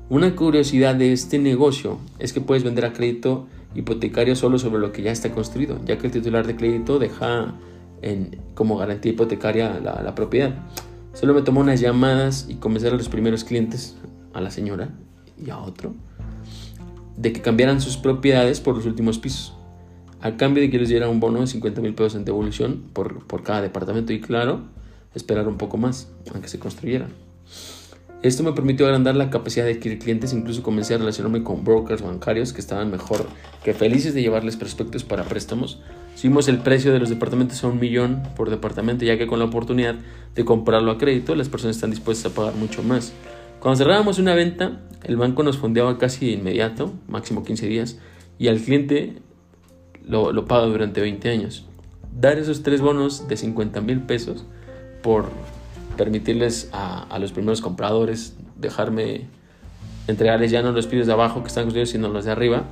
Una 0.08 0.34
curiosidad 0.34 0.94
de 0.94 1.12
este 1.12 1.38
negocio 1.38 1.98
es 2.18 2.32
que 2.32 2.40
puedes 2.40 2.64
vender 2.64 2.86
a 2.86 2.94
crédito 2.94 3.46
hipotecario 3.74 4.36
solo 4.36 4.58
sobre 4.58 4.80
lo 4.80 4.92
que 4.92 5.02
ya 5.02 5.12
está 5.12 5.30
construido, 5.30 5.78
ya 5.84 5.98
que 5.98 6.06
el 6.06 6.12
titular 6.12 6.46
de 6.46 6.56
crédito 6.56 6.98
deja 6.98 7.54
en, 8.00 8.38
como 8.54 8.78
garantía 8.78 9.12
hipotecaria 9.12 9.78
la, 9.78 10.00
la 10.02 10.14
propiedad. 10.14 10.54
Solo 11.12 11.34
me 11.34 11.42
tomó 11.42 11.60
unas 11.60 11.80
llamadas 11.80 12.48
y 12.48 12.54
a 12.54 12.90
los 12.92 13.10
primeros 13.10 13.44
clientes, 13.44 13.96
a 14.32 14.40
la 14.40 14.50
señora 14.50 14.90
y 15.44 15.50
a 15.50 15.58
otro, 15.58 15.94
de 17.16 17.32
que 17.32 17.42
cambiaran 17.42 17.80
sus 17.80 17.96
propiedades 17.96 18.60
por 18.60 18.76
los 18.76 18.86
últimos 18.86 19.18
pisos, 19.18 19.54
a 20.20 20.36
cambio 20.36 20.62
de 20.62 20.70
que 20.70 20.78
les 20.78 20.88
diera 20.88 21.08
un 21.08 21.20
bono 21.20 21.40
de 21.40 21.46
50 21.46 21.80
mil 21.80 21.94
pesos 21.94 22.14
en 22.14 22.24
devolución 22.24 22.84
por, 22.92 23.26
por 23.26 23.42
cada 23.42 23.62
departamento 23.62 24.12
y 24.12 24.20
claro, 24.20 24.62
esperar 25.14 25.48
un 25.48 25.56
poco 25.56 25.76
más 25.76 26.10
a 26.34 26.40
que 26.40 26.48
se 26.48 26.58
construyera. 26.58 27.08
Esto 28.22 28.42
me 28.42 28.52
permitió 28.52 28.84
agrandar 28.84 29.16
la 29.16 29.30
capacidad 29.30 29.64
de 29.64 29.72
adquirir 29.72 29.98
clientes, 29.98 30.34
incluso 30.34 30.62
comencé 30.62 30.94
a 30.94 30.98
relacionarme 30.98 31.42
con 31.42 31.64
brokers 31.64 32.02
bancarios 32.02 32.52
que 32.52 32.60
estaban 32.60 32.90
mejor 32.90 33.24
que 33.64 33.72
felices 33.72 34.12
de 34.12 34.20
llevarles 34.20 34.56
prospectos 34.56 35.04
para 35.04 35.24
préstamos. 35.24 35.80
Subimos 36.16 36.46
el 36.48 36.58
precio 36.58 36.92
de 36.92 36.98
los 36.98 37.08
departamentos 37.08 37.64
a 37.64 37.68
un 37.68 37.80
millón 37.80 38.22
por 38.36 38.50
departamento, 38.50 39.06
ya 39.06 39.16
que 39.16 39.26
con 39.26 39.38
la 39.38 39.46
oportunidad 39.46 39.94
de 40.34 40.44
comprarlo 40.44 40.90
a 40.90 40.98
crédito, 40.98 41.34
las 41.34 41.48
personas 41.48 41.76
están 41.76 41.92
dispuestas 41.92 42.30
a 42.30 42.34
pagar 42.34 42.54
mucho 42.56 42.82
más. 42.82 43.14
Cuando 43.60 43.76
cerrábamos 43.76 44.18
una 44.18 44.34
venta, 44.34 44.80
el 45.04 45.16
banco 45.16 45.42
nos 45.42 45.58
fondeaba 45.58 45.98
casi 45.98 46.26
de 46.26 46.32
inmediato, 46.32 46.94
máximo 47.08 47.44
15 47.44 47.66
días, 47.66 47.98
y 48.38 48.48
al 48.48 48.58
cliente 48.58 49.18
lo, 50.02 50.32
lo 50.32 50.46
paga 50.46 50.66
durante 50.66 51.02
20 51.02 51.28
años. 51.28 51.66
Dar 52.18 52.38
esos 52.38 52.62
tres 52.62 52.80
bonos 52.80 53.28
de 53.28 53.36
50 53.36 53.82
mil 53.82 54.00
pesos 54.00 54.46
por 55.02 55.26
permitirles 55.96 56.70
a, 56.72 57.18
los 57.18 57.32
primeros 57.32 57.60
compradores 57.60 58.34
dejarme 58.56 59.26
entregarles 60.06 60.50
ya 60.50 60.62
no 60.62 60.72
los 60.72 60.86
pisos 60.86 61.06
de 61.06 61.12
abajo 61.12 61.42
que 61.42 61.48
están 61.48 61.64
construidos, 61.64 61.90
sino 61.90 62.08
los 62.08 62.24
de 62.24 62.30
arriba, 62.30 62.64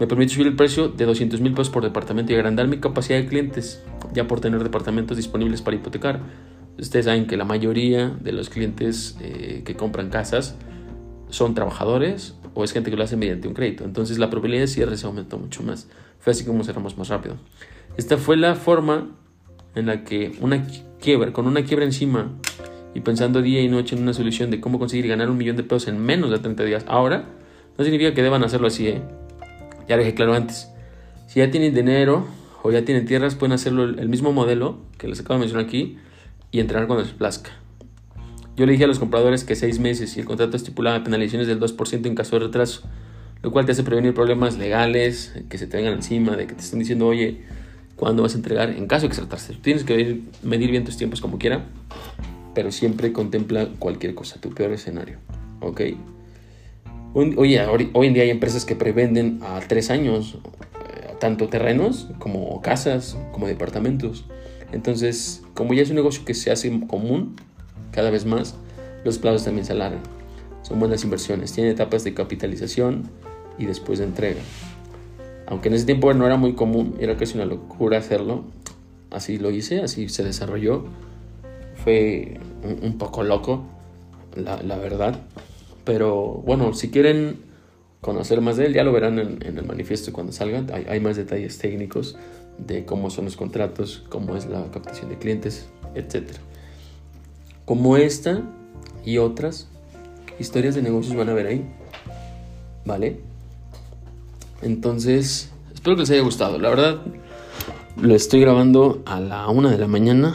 me 0.00 0.08
permite 0.08 0.34
subir 0.34 0.48
el 0.48 0.56
precio 0.56 0.88
de 0.88 1.04
200 1.04 1.40
mil 1.40 1.52
pesos 1.52 1.70
por 1.70 1.84
departamento 1.84 2.32
y 2.32 2.34
agrandar 2.34 2.66
mi 2.66 2.78
capacidad 2.78 3.18
de 3.18 3.26
clientes, 3.26 3.82
ya 4.12 4.26
por 4.26 4.40
tener 4.40 4.64
departamentos 4.64 5.16
disponibles 5.16 5.62
para 5.62 5.76
hipotecar. 5.76 6.20
Ustedes 6.78 7.06
saben 7.06 7.26
que 7.26 7.36
la 7.36 7.44
mayoría 7.44 8.08
de 8.20 8.32
los 8.32 8.50
clientes 8.50 9.16
eh, 9.20 9.62
que 9.64 9.76
compran 9.76 10.10
casas 10.10 10.56
son 11.30 11.54
trabajadores 11.54 12.34
o 12.54 12.64
es 12.64 12.72
gente 12.72 12.90
que 12.90 12.96
lo 12.96 13.04
hace 13.04 13.16
mediante 13.16 13.48
un 13.48 13.54
crédito. 13.54 13.84
Entonces 13.84 14.18
la 14.18 14.30
probabilidad 14.30 14.62
de 14.62 14.68
cierre 14.68 14.96
se 14.96 15.06
aumentó 15.06 15.38
mucho 15.38 15.62
más. 15.62 15.88
Fue 16.20 16.32
así 16.32 16.44
como 16.44 16.64
cerramos 16.64 16.98
más 16.98 17.08
rápido. 17.08 17.36
Esta 17.96 18.18
fue 18.18 18.36
la 18.36 18.54
forma 18.54 19.08
en 19.74 19.86
la 19.86 20.04
que 20.04 20.36
una 20.40 20.66
quiebra, 21.00 21.32
con 21.32 21.46
una 21.46 21.64
quiebra 21.64 21.84
encima 21.84 22.32
y 22.94 23.00
pensando 23.00 23.42
día 23.42 23.60
y 23.62 23.68
noche 23.68 23.96
en 23.96 24.02
una 24.02 24.12
solución 24.12 24.50
de 24.50 24.60
cómo 24.60 24.78
conseguir 24.78 25.06
ganar 25.08 25.30
un 25.30 25.36
millón 25.36 25.56
de 25.56 25.62
pesos 25.62 25.88
en 25.88 25.98
menos 25.98 26.30
de 26.30 26.38
30 26.38 26.64
días. 26.64 26.84
Ahora, 26.88 27.24
no 27.76 27.84
significa 27.84 28.14
que 28.14 28.22
deban 28.22 28.42
hacerlo 28.42 28.66
así, 28.66 28.88
¿eh? 28.88 29.02
Ya 29.88 29.96
lo 29.96 30.02
dije 30.02 30.14
claro 30.14 30.34
antes. 30.34 30.68
Si 31.26 31.40
ya 31.40 31.50
tienen 31.50 31.74
dinero 31.74 32.26
o 32.62 32.70
ya 32.70 32.84
tienen 32.84 33.06
tierras, 33.06 33.34
pueden 33.34 33.52
hacerlo 33.52 33.84
el 33.84 34.08
mismo 34.08 34.32
modelo 34.32 34.78
que 34.98 35.08
les 35.08 35.20
acabo 35.20 35.34
de 35.34 35.40
mencionar 35.40 35.66
aquí 35.66 35.98
y 36.56 36.60
entrenar 36.60 36.86
cuando 36.86 37.04
les 37.04 37.12
plazca. 37.12 37.50
Yo 38.56 38.64
le 38.64 38.72
dije 38.72 38.84
a 38.84 38.86
los 38.86 38.98
compradores 38.98 39.44
que 39.44 39.54
seis 39.54 39.78
meses 39.78 40.16
y 40.16 40.20
el 40.20 40.26
contrato 40.26 40.56
estipulaba 40.56 41.04
penalizaciones 41.04 41.46
del 41.46 41.60
2% 41.60 42.06
en 42.06 42.14
caso 42.14 42.38
de 42.38 42.46
retraso, 42.46 42.82
lo 43.42 43.52
cual 43.52 43.66
te 43.66 43.72
hace 43.72 43.82
prevenir 43.82 44.14
problemas 44.14 44.56
legales 44.56 45.34
que 45.50 45.58
se 45.58 45.66
te 45.66 45.76
vengan 45.76 45.92
encima, 45.92 46.34
de 46.34 46.46
que 46.46 46.54
te 46.54 46.62
estén 46.62 46.78
diciendo, 46.78 47.06
oye, 47.06 47.42
cuándo 47.96 48.22
vas 48.22 48.32
a 48.32 48.38
entregar 48.38 48.70
en 48.70 48.86
caso 48.86 49.02
de 49.02 49.10
que 49.10 49.16
se 49.16 49.20
retrase. 49.20 49.54
Tienes 49.60 49.84
que 49.84 50.22
medir 50.42 50.70
bien 50.70 50.84
tus 50.84 50.96
tiempos 50.96 51.20
como 51.20 51.36
quiera, 51.38 51.66
pero 52.54 52.72
siempre 52.72 53.12
contempla 53.12 53.68
cualquier 53.78 54.14
cosa, 54.14 54.40
tu 54.40 54.48
peor 54.54 54.72
escenario. 54.72 55.18
¿Ok? 55.60 55.82
Oye, 57.12 57.60
hoy 57.66 58.06
en 58.06 58.14
día 58.14 58.22
hay 58.22 58.30
empresas 58.30 58.64
que 58.64 58.76
prevenden 58.76 59.40
a 59.42 59.60
tres 59.60 59.90
años 59.90 60.38
eh, 60.74 61.14
tanto 61.20 61.48
terrenos 61.48 62.08
como 62.18 62.62
casas, 62.62 63.18
como 63.32 63.46
departamentos. 63.46 64.24
Entonces, 64.72 65.42
como 65.54 65.74
ya 65.74 65.82
es 65.82 65.90
un 65.90 65.96
negocio 65.96 66.24
que 66.24 66.34
se 66.34 66.50
hace 66.50 66.70
común 66.86 67.36
cada 67.92 68.10
vez 68.10 68.26
más, 68.26 68.56
los 69.04 69.18
plazos 69.18 69.44
también 69.44 69.64
se 69.64 69.72
alargan. 69.72 70.02
Son 70.62 70.80
buenas 70.80 71.04
inversiones. 71.04 71.52
Tienen 71.52 71.72
etapas 71.72 72.02
de 72.02 72.12
capitalización 72.12 73.08
y 73.58 73.66
después 73.66 74.00
de 74.00 74.06
entrega. 74.06 74.40
Aunque 75.46 75.68
en 75.68 75.74
ese 75.74 75.86
tiempo 75.86 76.12
no 76.12 76.26
era 76.26 76.36
muy 76.36 76.54
común, 76.54 76.96
era 76.98 77.16
casi 77.16 77.36
una 77.36 77.46
locura 77.46 77.98
hacerlo. 77.98 78.44
Así 79.10 79.38
lo 79.38 79.50
hice, 79.50 79.80
así 79.80 80.08
se 80.08 80.24
desarrolló. 80.24 80.84
Fue 81.84 82.40
un, 82.82 82.98
poco 82.98 83.22
loco, 83.22 83.64
la, 84.34 84.76
verdad. 84.76 85.20
Pero 85.84 86.42
bueno, 86.44 86.74
si 86.74 86.90
quieren 86.90 87.36
conocer 88.00 88.40
más 88.40 88.56
de 88.56 88.66
él, 88.66 88.74
ya 88.74 88.82
lo 88.82 88.90
verán 88.92 89.20
en, 89.20 89.40
el 89.40 89.64
manifiesto 89.64 90.12
cuando 90.12 90.32
salga. 90.32 90.64
Hay, 90.88 90.98
más 90.98 91.16
detalles 91.16 91.58
técnicos 91.58 92.16
de 92.58 92.84
cómo 92.84 93.10
son 93.10 93.26
los 93.26 93.36
contratos, 93.36 94.04
cómo 94.08 94.36
es 94.36 94.46
la 94.46 94.70
captación 94.70 95.08
de 95.10 95.18
clientes, 95.18 95.66
etc. 95.94 96.30
Como 97.64 97.96
esta 97.96 98.42
y 99.04 99.18
otras 99.18 99.68
historias 100.38 100.74
de 100.74 100.82
negocios 100.82 101.16
van 101.16 101.28
a 101.28 101.34
ver 101.34 101.46
ahí. 101.46 101.64
¿Vale? 102.84 103.20
Entonces, 104.62 105.50
espero 105.74 105.96
que 105.96 106.02
les 106.02 106.10
haya 106.10 106.22
gustado. 106.22 106.58
La 106.58 106.68
verdad, 106.68 106.98
lo 108.00 108.14
estoy 108.14 108.40
grabando 108.40 109.02
a 109.06 109.20
la 109.20 109.48
una 109.48 109.70
de 109.70 109.78
la 109.78 109.88
mañana. 109.88 110.34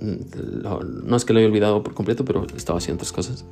No 0.00 1.16
es 1.16 1.24
que 1.24 1.32
lo 1.32 1.40
haya 1.40 1.48
olvidado 1.48 1.82
por 1.82 1.94
completo, 1.94 2.24
pero 2.24 2.46
estaba 2.56 2.78
haciendo 2.78 3.00
otras 3.00 3.12
cosas. 3.12 3.44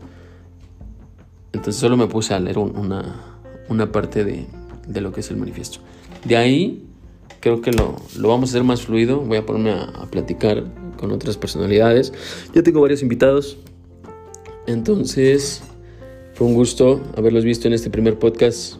Entonces 1.52 1.76
solo 1.76 1.96
me 1.96 2.06
puse 2.06 2.34
a 2.34 2.40
leer 2.40 2.58
una, 2.58 3.92
parte 3.92 4.24
de, 4.24 4.46
lo 5.00 5.12
que 5.12 5.20
es 5.20 5.30
el 5.30 5.36
manifiesto. 5.36 5.80
De 6.24 6.36
ahí 6.36 6.87
creo 7.40 7.60
que 7.60 7.72
lo, 7.72 7.96
vamos 8.16 8.50
a 8.50 8.52
hacer 8.52 8.64
más 8.64 8.82
fluido. 8.82 9.20
Voy 9.20 9.38
a 9.38 9.46
ponerme 9.46 9.72
a, 9.72 10.06
platicar 10.10 10.64
con 10.96 11.12
otras 11.12 11.36
personalidades. 11.36 12.12
Ya 12.54 12.62
tengo 12.62 12.80
varios 12.80 13.02
invitados. 13.02 13.58
Entonces 14.66 15.62
fue 16.34 16.46
un 16.46 16.54
gusto 16.54 17.00
haberlos 17.16 17.44
visto 17.44 17.68
en 17.68 17.74
este 17.74 17.90
primer 17.90 18.18
podcast. 18.18 18.76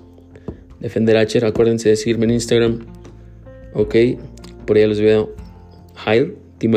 Defender 0.80 1.16
H. 1.16 1.44
Acuérdense 1.44 1.88
de 1.88 1.96
seguirme 1.96 2.26
en 2.26 2.32
Instagram 2.32 2.86
Ok, 3.74 3.94
por 4.66 4.76
allá 4.76 4.86
los 4.86 5.00
veo. 5.00 5.34
Hi, 6.06 6.34
Team 6.58 6.74